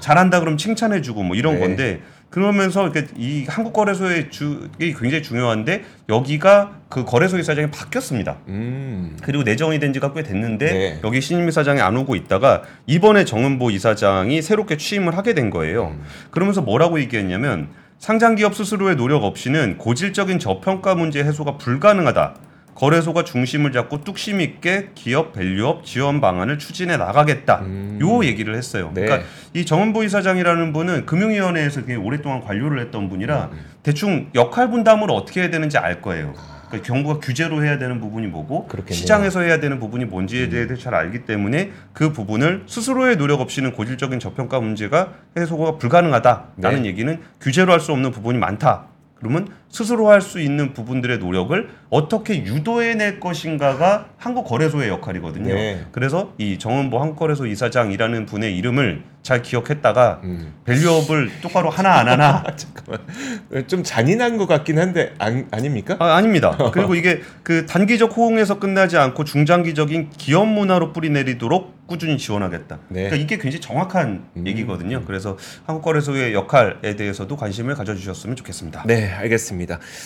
잘한다 0.00 0.40
그러면 0.40 0.58
칭찬해 0.58 1.00
주고 1.00 1.22
뭐 1.22 1.34
이런 1.34 1.54
네. 1.54 1.60
건데 1.60 2.00
그러면서 2.30 2.84
이렇게 2.84 3.08
이 3.16 3.44
한국 3.48 3.72
거래소의 3.72 4.30
주이 4.30 4.94
굉장히 4.94 5.22
중요한데 5.22 5.84
여기가 6.08 6.78
그 6.88 7.04
거래소 7.04 7.38
이사장이 7.38 7.70
바뀌었습니다. 7.72 8.38
음. 8.48 9.16
그리고 9.22 9.42
내정이 9.42 9.80
된 9.80 9.92
지가 9.92 10.12
꽤 10.12 10.22
됐는데 10.22 10.72
네. 10.72 11.00
여기 11.02 11.20
신임 11.20 11.48
이사장이 11.48 11.80
안 11.80 11.96
오고 11.96 12.14
있다가 12.14 12.62
이번에 12.86 13.24
정은보 13.24 13.70
이사장이 13.72 14.42
새롭게 14.42 14.76
취임을 14.76 15.16
하게 15.16 15.34
된 15.34 15.50
거예요. 15.50 15.88
음. 15.88 16.02
그러면서 16.30 16.62
뭐라고 16.62 17.00
얘기했냐면 17.00 17.68
상장 17.98 18.36
기업 18.36 18.54
스스로의 18.54 18.96
노력 18.96 19.24
없이는 19.24 19.76
고질적인 19.76 20.38
저평가 20.38 20.94
문제 20.94 21.22
해소가 21.22 21.58
불가능하다. 21.58 22.34
거래소가 22.80 23.24
중심을 23.24 23.72
잡고 23.72 24.04
뚝심 24.04 24.40
있게 24.40 24.88
기업 24.94 25.34
밸류업 25.34 25.84
지원 25.84 26.22
방안을 26.22 26.58
추진해 26.58 26.96
나가겠다. 26.96 27.60
음. 27.60 27.98
요 28.00 28.24
얘기를 28.24 28.54
했어요. 28.56 28.90
네. 28.94 29.02
그러니까 29.02 29.28
이 29.52 29.66
정은보 29.66 30.02
이사장이라는 30.02 30.72
분은 30.72 31.04
금융위원회에서 31.04 31.80
굉장히 31.84 32.00
오랫동안 32.06 32.40
관료를 32.40 32.80
했던 32.80 33.10
분이라 33.10 33.50
음. 33.52 33.58
대충 33.82 34.30
역할 34.34 34.70
분담을 34.70 35.10
어떻게 35.10 35.42
해야 35.42 35.50
되는지 35.50 35.76
알 35.76 36.00
거예요. 36.00 36.32
그러니까 36.68 36.86
정부가 36.86 37.18
규제로 37.20 37.62
해야 37.62 37.76
되는 37.76 38.00
부분이 38.00 38.28
뭐고 38.28 38.66
그렇겠네요. 38.68 38.96
시장에서 38.96 39.42
해야 39.42 39.60
되는 39.60 39.78
부분이 39.78 40.06
뭔지에 40.06 40.48
대해 40.48 40.66
잘 40.76 40.94
알기 40.94 41.26
때문에 41.26 41.72
그 41.92 42.14
부분을 42.14 42.62
스스로의 42.66 43.18
노력 43.18 43.42
없이는 43.42 43.72
고질적인 43.72 44.20
저평가 44.20 44.58
문제가 44.58 45.12
해소가 45.36 45.76
불가능하다라는 45.76 46.82
네. 46.82 46.88
얘기는 46.88 47.20
규제로 47.42 47.72
할 47.72 47.80
수 47.80 47.92
없는 47.92 48.10
부분이 48.10 48.38
많다. 48.38 48.86
그러면 49.16 49.48
스스로 49.70 50.08
할 50.10 50.20
수 50.20 50.38
있는 50.40 50.74
부분들의 50.74 51.18
노력을 51.18 51.68
어떻게 51.88 52.44
유도해낼 52.44 53.18
것인가가 53.20 54.06
한국 54.18 54.44
거래소의 54.44 54.88
역할이거든요. 54.90 55.54
네. 55.54 55.86
그래서 55.92 56.34
이 56.38 56.58
정은보 56.58 57.00
한국거래소 57.00 57.46
이사장이라는 57.46 58.26
분의 58.26 58.56
이름을 58.58 59.02
잘 59.22 59.42
기억했다가 59.42 60.20
음. 60.24 60.54
밸류업을 60.64 61.30
똑바로 61.42 61.68
하나 61.70 61.94
안 61.98 62.08
하나 62.08 62.44
잠깐만. 62.56 63.66
좀 63.66 63.82
잔인한 63.82 64.36
것 64.38 64.46
같긴 64.46 64.78
한데 64.78 65.14
안, 65.18 65.46
아닙니까? 65.50 65.96
아, 65.98 66.14
아닙니다. 66.16 66.56
그리고 66.72 66.94
이게 66.96 67.20
그 67.42 67.66
단기적 67.66 68.16
호응에서 68.16 68.58
끝나지 68.58 68.96
않고 68.96 69.24
중장기적인 69.24 70.10
기업 70.16 70.46
문화로 70.48 70.92
뿌리내리도록 70.92 71.80
꾸준히 71.86 72.18
지원하겠다. 72.18 72.78
네. 72.88 73.08
그러니까 73.08 73.16
이게 73.16 73.36
굉장히 73.38 73.60
정확한 73.60 74.24
음. 74.36 74.46
얘기거든요. 74.46 75.02
그래서 75.06 75.36
한국거래소의 75.66 76.34
역할에 76.34 76.94
대해서도 76.96 77.36
관심을 77.36 77.74
가져주셨으면 77.74 78.36
좋겠습니다. 78.36 78.84
네, 78.86 79.10
알겠습니다. 79.10 79.59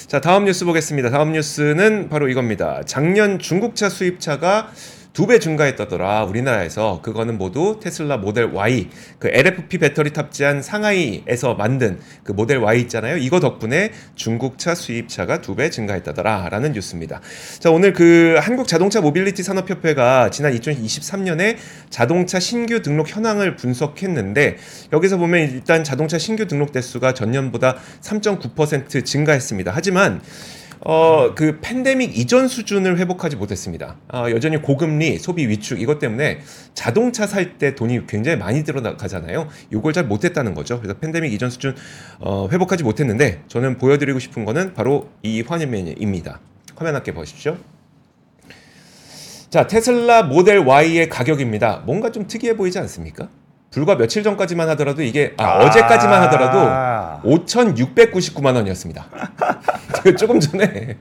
자, 0.07 0.21
다음 0.21 0.45
뉴스 0.45 0.65
보겠습니다. 0.65 1.11
다음 1.11 1.33
뉴스는 1.33 2.09
바로 2.09 2.29
이겁니다. 2.29 2.83
작년 2.85 3.39
중국차 3.39 3.89
수입차가 3.89 4.71
두 5.15 5.27
배 5.29 5.39
증가했다더라 5.39 6.25
우리나라에서. 6.25 7.01
그거는 7.01 7.39
모두 7.39 7.79
테슬라 7.81 8.17
모델 8.17 8.47
Y 8.47 8.89
그 9.21 9.29
LFP 9.33 9.79
배터리 9.79 10.13
탑재한 10.13 10.61
상하이에서 10.61 11.55
만든 11.55 12.01
그 12.25 12.33
모델 12.33 12.59
Y 12.59 12.81
있잖아요. 12.81 13.17
이거 13.17 13.39
덕분에 13.41 13.93
중국차 14.17 14.75
수입차가 14.75 15.41
두 15.41 15.55
배 15.55 15.71
증가했다더라라는 15.71 16.73
뉴스입니다. 16.73 17.21
자 17.61 17.71
오늘 17.71 17.93
그 17.93 18.37
한국 18.41 18.67
자동차 18.67 19.01
모빌리티 19.01 19.45
산업 19.45 19.71
협회가 19.71 20.31
지난 20.31 20.53
2023년에 20.53 21.59
자동차 21.91 22.41
신규 22.41 22.83
등록 22.83 23.15
현황을 23.15 23.55
분석했는데 23.55 24.57
여기서 24.93 25.17
보면 25.19 25.49
일단 25.49 25.85
자동차 25.85 26.19
신규 26.19 26.47
등록 26.49 26.73
대수가 26.73 27.15
전년보다 27.15 27.77
3.9% 28.01 29.05
증가했습니다. 29.05 29.71
하지만 29.73 30.21
어, 30.85 31.35
그 31.35 31.59
팬데믹 31.63 32.17
이전 32.19 32.47
수준을 32.47 32.99
회복하지 32.99 33.37
못했습니다. 33.37 33.97
아, 34.09 34.31
여전히 34.31 34.61
고금리, 34.61 35.19
소비 35.19 35.49
위축 35.49 35.81
이것 35.81 35.99
때문에 35.99 36.41
자동차 36.75 37.27
살 37.27 37.59
때 37.59 37.75
돈이 37.75 38.07
굉장히 38.07 38.37
많이 38.37 38.65
들어가잖아요. 38.65 39.49
이걸 39.73 39.93
잘 39.93 40.05
못했다는 40.05 40.55
거죠. 40.55 40.81
그래서 40.81 40.99
팬데믹 40.99 41.33
이전 41.33 41.51
수준 41.51 41.75
어, 42.19 42.49
회복하지 42.51 42.83
못했는데 42.85 43.43
저는 43.49 43.79
보여드리고 43.79 44.19
싶은 44.19 44.45
거는 44.45 44.75
바로 44.75 45.09
이 45.23 45.41
화면입니다. 45.43 46.41
화면 46.77 46.97
함께 46.97 47.13
보십시오. 47.15 47.57
자, 49.51 49.67
테슬라 49.69 50.25
모델 50.25 50.59
Y의 50.59 51.09
가격입니다. 51.09 51.85
뭔가 51.87 52.11
좀 52.11 52.27
특이해 52.27 52.57
보이지 52.57 52.79
않습니까? 52.81 53.29
불과 53.75 53.97
며칠 53.97 54.23
전까지만 54.23 54.69
하더라도 54.71 55.03
이게 55.03 55.35
아, 55.37 55.59
어제까지만 55.59 56.23
하더라도 56.23 56.59
5,699만 57.29 58.55
원이었습니다. 58.55 59.07
조금 60.17 60.39
전에 60.39 60.97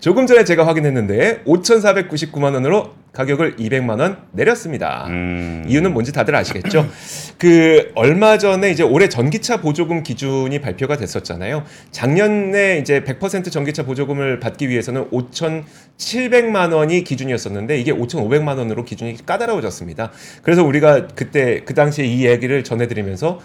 조금 0.00 0.26
전에 0.26 0.44
제가 0.44 0.66
확인했는데 0.66 1.42
5,499만 1.44 2.54
원으로 2.54 2.94
가격을 3.14 3.56
200만 3.56 4.00
원 4.00 4.18
내렸습니다. 4.32 5.06
음. 5.08 5.64
이유는 5.66 5.92
뭔지 5.92 6.12
다들 6.12 6.34
아시겠죠? 6.34 6.86
그 7.38 7.92
얼마 7.94 8.38
전에 8.38 8.70
이제 8.70 8.82
올해 8.82 9.08
전기차 9.08 9.60
보조금 9.60 10.02
기준이 10.02 10.60
발표가 10.60 10.96
됐었잖아요. 10.96 11.64
작년에 11.92 12.78
이제 12.78 13.04
100% 13.04 13.50
전기차 13.50 13.84
보조금을 13.84 14.40
받기 14.40 14.68
위해서는 14.68 15.10
5,700만 15.10 16.74
원이 16.74 17.04
기준이었었는데 17.04 17.78
이게 17.78 17.92
5,500만 17.92 18.58
원으로 18.58 18.84
기준이 18.84 19.24
까다로워졌습니다. 19.24 20.10
그래서 20.42 20.64
우리가 20.64 21.06
그때 21.14 21.60
그 21.64 21.74
당시에 21.74 22.04
이 22.04 22.26
얘기를 22.26 22.64
전해드리면서 22.64 23.40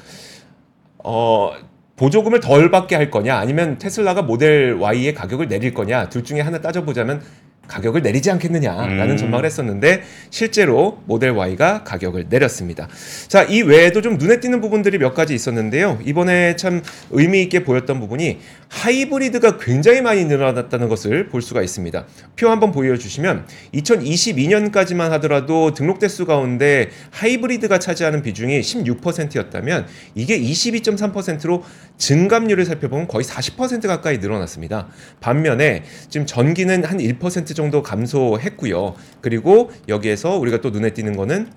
어 1.04 1.52
보조금을 1.96 2.40
덜 2.40 2.72
받게 2.72 2.96
할 2.96 3.12
거냐 3.12 3.38
아니면 3.38 3.78
테슬라가 3.78 4.22
모델 4.22 4.74
Y의 4.74 5.14
가격을 5.14 5.48
내릴 5.48 5.74
거냐 5.74 6.08
둘 6.10 6.24
중에 6.24 6.40
하나 6.40 6.60
따져보자면 6.60 7.22
가격을 7.70 8.02
내리지 8.02 8.30
않겠느냐라는 8.32 9.12
음. 9.12 9.18
전망을 9.18 9.46
했었는데 9.46 10.04
실제로 10.32 11.02
모델 11.06 11.32
Y가 11.32 11.84
가격을 11.84 12.26
내렸습니다. 12.30 12.90
자, 13.28 13.44
이 13.44 13.62
외에도 13.62 14.02
좀 14.02 14.18
눈에 14.18 14.40
띄는 14.40 14.60
부분들이 14.60 14.98
몇 14.98 15.14
가지 15.14 15.34
있었는데요. 15.34 16.00
이번에 16.04 16.56
참 16.56 16.82
의미 17.12 17.44
있게 17.44 17.64
보였던 17.64 18.00
부분이 18.00 18.40
하이브리드가 18.70 19.58
굉장히 19.58 20.02
많이 20.02 20.26
늘어났다는 20.26 20.90
것을 20.90 21.30
볼 21.30 21.42
수가 21.42 21.62
있습니다. 21.62 22.06
표 22.36 22.50
한번 22.50 22.72
보여주시면 22.72 23.46
2022년까지만 23.76 25.10
하더라도 25.12 25.74
등록 25.74 26.00
대수 26.00 26.26
가운데 26.26 26.90
하이브리드가 27.12 27.80
차지하는 27.80 28.22
비중이 28.24 28.62
16%였다면 28.62 29.88
이게 30.16 30.40
22.3%로 30.40 31.64
증감률을 32.00 32.66
살펴보면 32.66 33.08
거의 33.08 33.24
40% 33.24 33.86
가까이 33.88 34.18
늘어났습니다. 34.18 34.88
반면에 35.20 35.84
지금 36.10 36.26
전기는 36.26 36.84
한 36.84 36.98
1% 36.98 37.56
정도 37.56 37.84
감소했고요. 37.84 38.96
그리고 39.22 39.70
여기에서 39.88 40.38
우리가 40.38 40.62
또 40.62 40.72
눈에 40.72 40.92
띄는 40.92 41.16
거는 41.16 41.52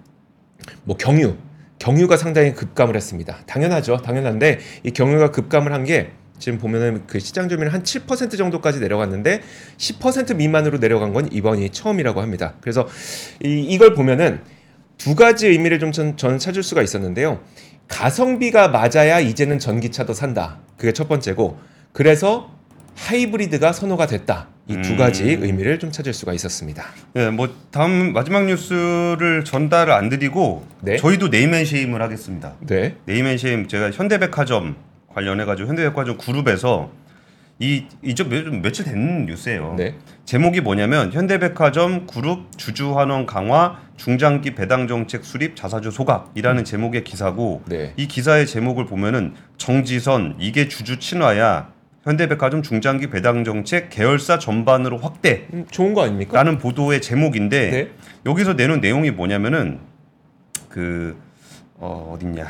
뭐 0.85 0.96
경유, 0.96 1.37
경유가 1.78 2.16
상당히 2.16 2.52
급감을 2.52 2.94
했습니다. 2.96 3.38
당연하죠. 3.46 3.98
당연한데 3.98 4.59
이 4.83 4.90
경유가 4.90 5.31
급감을 5.31 5.72
한게 5.72 6.11
지금 6.38 6.59
보면은 6.59 7.05
그 7.07 7.20
시장 7.20 7.48
점유율 7.48 7.72
한 7.72 7.85
7% 7.85 8.37
정도까지 8.37 8.81
내려갔는데 8.81 9.42
10% 9.78 10.37
미만으로 10.37 10.78
내려간 10.78 11.12
건 11.12 11.28
이번이 11.33 11.70
처음이라고 11.70 12.20
합니다. 12.20 12.55
그래서 12.61 12.88
이, 13.44 13.61
이걸 13.61 13.94
보면은 13.94 14.40
두 14.98 15.14
가지 15.14 15.48
의미를 15.48 15.78
좀 15.78 15.92
전, 15.92 16.16
저는 16.16 16.38
찾을 16.38 16.62
수가 16.62 16.83
있었는데요. 16.83 17.40
가성비가 17.92 18.68
맞아야 18.68 19.20
이제는 19.20 19.59
전기차도 19.59 20.14
산다. 20.14 20.59
그게 20.78 20.92
첫 20.92 21.09
번째고 21.09 21.59
그래서 21.92 22.50
하이브리드가 22.96 23.72
선호가 23.72 24.07
됐다. 24.07 24.48
이두 24.66 24.92
음. 24.92 24.96
가지 24.96 25.24
의미를 25.24 25.78
좀 25.78 25.92
찾을 25.92 26.14
수가 26.14 26.33
있었습니다. 26.33 26.85
예, 27.16 27.28
뭐 27.28 27.48
다음 27.70 28.12
마지막 28.12 28.46
뉴스를 28.46 29.44
전달을 29.44 29.92
안 29.92 30.09
드리고 30.09 30.64
네. 30.81 30.96
저희도 30.96 31.28
name 31.28 31.48
and 31.48 31.62
shame을 31.62 32.00
하겠습니다. 32.00 32.55
네. 32.61 32.96
name 33.05 33.26
and 33.26 33.42
shame 33.42 33.68
제가 33.68 33.90
현대백화점 33.90 34.76
관련해 35.12 35.44
가지고 35.44 35.68
현대백화점 35.68 36.16
그룹에서 36.16 36.90
이 37.58 37.86
며, 38.02 38.60
며칠 38.60 38.84
된 38.84 39.26
뉴스예요. 39.26 39.74
네. 39.76 39.94
제목이 40.24 40.60
뭐냐면 40.60 41.12
현대백화점 41.12 42.06
그룹 42.06 42.56
주주 42.56 42.98
환원 42.98 43.26
강화 43.26 43.78
중장기 43.96 44.54
배당 44.54 44.88
정책 44.88 45.24
수립 45.24 45.54
자사주 45.54 45.90
소각이라는 45.90 46.64
제목의 46.64 47.04
기사고 47.04 47.62
네. 47.66 47.92
이 47.96 48.08
기사의 48.08 48.46
제목을 48.46 48.86
보면은 48.86 49.34
정지선 49.58 50.36
이게 50.40 50.66
주주 50.66 50.98
친화야 50.98 51.70
현대백화점 52.02 52.62
중장기 52.62 53.10
배당 53.10 53.44
정책 53.44 53.90
계열사 53.90 54.38
전반으로 54.38 54.98
확대 54.98 55.46
음, 55.52 55.66
좋은 55.70 55.94
거 55.94 56.02
아닙니까? 56.02 56.36
라는 56.36 56.58
보도의 56.58 57.00
제목인데 57.00 57.70
네. 57.70 57.90
여기서 58.26 58.54
내놓은 58.54 58.80
내용이 58.80 59.12
뭐냐면은 59.12 59.78
그 60.68 61.16
어, 61.76 62.12
어딨냐 62.14 62.48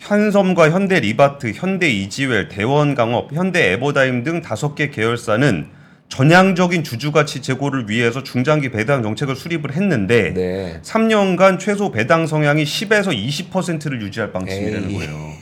한섬과 0.00 0.70
현대 0.70 0.98
리바트, 0.98 1.52
현대 1.54 1.88
이지웰, 1.88 2.48
대원강업, 2.48 3.32
현대 3.34 3.72
에버다임 3.72 4.24
등 4.24 4.40
다섯 4.40 4.74
개 4.74 4.88
계열사는 4.90 5.66
전향적인 6.08 6.82
주주 6.82 7.12
가치 7.12 7.40
제고를 7.42 7.88
위해서 7.88 8.22
중장기 8.22 8.70
배당 8.70 9.02
정책을 9.02 9.36
수립을 9.36 9.72
했는데 9.74 10.32
네. 10.34 10.80
3년간 10.82 11.60
최소 11.60 11.92
배당 11.92 12.26
성향이 12.26 12.64
10에서 12.64 13.14
20%를 13.14 14.00
유지할 14.02 14.32
방침이라는 14.32 14.90
에이. 14.90 14.96
거예요. 14.96 15.32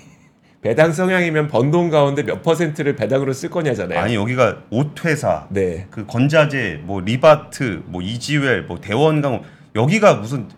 배당 0.61 0.92
성향이면 0.92 1.47
번 1.49 1.71
돈 1.71 1.88
가운데 1.88 2.25
몇 2.25 2.42
퍼센트를 2.42 2.97
배당으로 2.97 3.33
쓸 3.33 3.49
거냐잖아요. 3.49 3.99
아니 4.01 4.14
여기가 4.16 4.64
옷 4.71 5.05
회사, 5.05 5.47
네. 5.51 5.87
그 5.90 6.05
건자재, 6.05 6.81
뭐 6.83 7.01
리바트, 7.01 7.85
뭐 7.87 8.03
이지웰, 8.03 8.62
뭐 8.62 8.81
대원강 8.81 9.42
여기가 9.77 10.14
무슨 10.16 10.49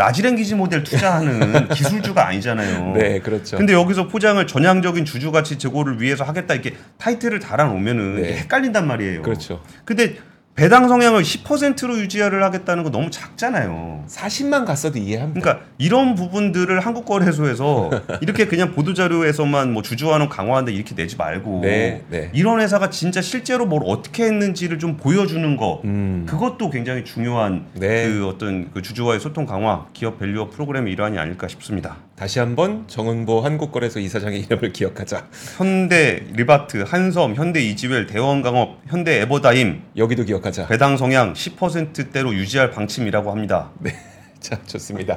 large 0.00 0.21
language 0.21 0.54
model 0.54 0.82
투자하는 0.82 1.68
기술주가 1.74 2.26
아니잖아요. 2.26 2.94
네, 2.94 3.20
그렇죠. 3.20 3.58
근데 3.58 3.74
여기서 3.74 4.08
포장을 4.08 4.44
전향적인 4.46 5.04
주주 5.04 5.30
가치 5.30 5.58
제고를 5.58 6.00
위해서 6.00 6.24
하겠다 6.24 6.54
이렇게 6.54 6.74
타이틀을 6.96 7.38
달아 7.38 7.64
놓으면은 7.64 8.22
네. 8.22 8.38
헷갈린단 8.38 8.86
말이에요. 8.86 9.20
그렇죠. 9.20 9.62
근데 9.84 10.16
배당 10.54 10.88
성향을 10.88 11.22
10%로 11.22 11.98
유지를 11.98 12.42
하겠다는 12.42 12.84
거 12.84 12.90
너무 12.90 13.10
작잖아요. 13.10 14.04
40만 14.06 14.66
갔어도 14.66 14.98
이해합니다. 14.98 15.40
그러니까 15.40 15.66
이런 15.78 16.14
부분들을 16.14 16.78
한국 16.80 17.06
거래소에서 17.06 17.90
이렇게 18.20 18.46
그냥 18.46 18.72
보도 18.72 18.92
자료에서만 18.92 19.72
뭐 19.72 19.82
주주환원 19.82 20.28
강화한다 20.28 20.70
이렇게 20.70 20.94
내지 20.94 21.16
말고 21.16 21.60
네, 21.62 22.04
네. 22.10 22.30
이런 22.34 22.60
회사가 22.60 22.90
진짜 22.90 23.22
실제로 23.22 23.64
뭘 23.64 23.82
어떻게 23.86 24.24
했는지를 24.24 24.78
좀 24.78 24.96
보여주는 24.96 25.56
거 25.56 25.80
음. 25.84 26.26
그것도 26.28 26.68
굉장히 26.70 27.04
중요한 27.04 27.64
네. 27.74 28.06
그 28.08 28.26
어떤 28.26 28.70
그 28.72 28.82
주주와의 28.82 29.20
소통 29.20 29.46
강화 29.46 29.86
기업 29.94 30.18
value 30.18 30.41
up 30.41 30.50
프로그램의 30.50 30.92
일환이 30.92 31.18
아닐까 31.18 31.48
싶습니다. 31.48 31.96
다시 32.20 32.38
한번 32.38 32.84
정은보 32.86 33.40
한국거래소 33.40 33.98
이사장의 33.98 34.40
이름을 34.40 34.74
기억하자. 34.74 35.28
현대 35.56 36.22
리바트, 36.34 36.84
한섬, 36.86 37.34
현대 37.34 37.62
이지웰, 37.62 38.08
대원강업, 38.08 38.76
현대 38.88 39.22
에버다임 39.22 39.80
여기도 39.96 40.24
기억하자. 40.24 40.66
배당 40.66 40.98
성향 40.98 41.32
10%대로 41.32 42.34
유지할 42.34 42.72
방침이라고 42.72 43.30
합니다. 43.30 43.70
자, 44.38 44.58
좋습니다. 44.66 45.16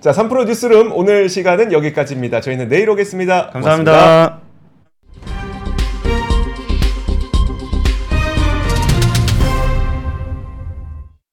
자, 0.00 0.12
3프로 0.12 0.44
뉴스룸 0.46 0.92
오늘 0.92 1.30
시간은 1.30 1.72
여기까지입니다. 1.72 2.42
저희는 2.42 2.68
내일 2.68 2.90
오겠습니다. 2.90 3.48
고맙습니다. 3.52 3.92
감사합니다. 3.92 4.41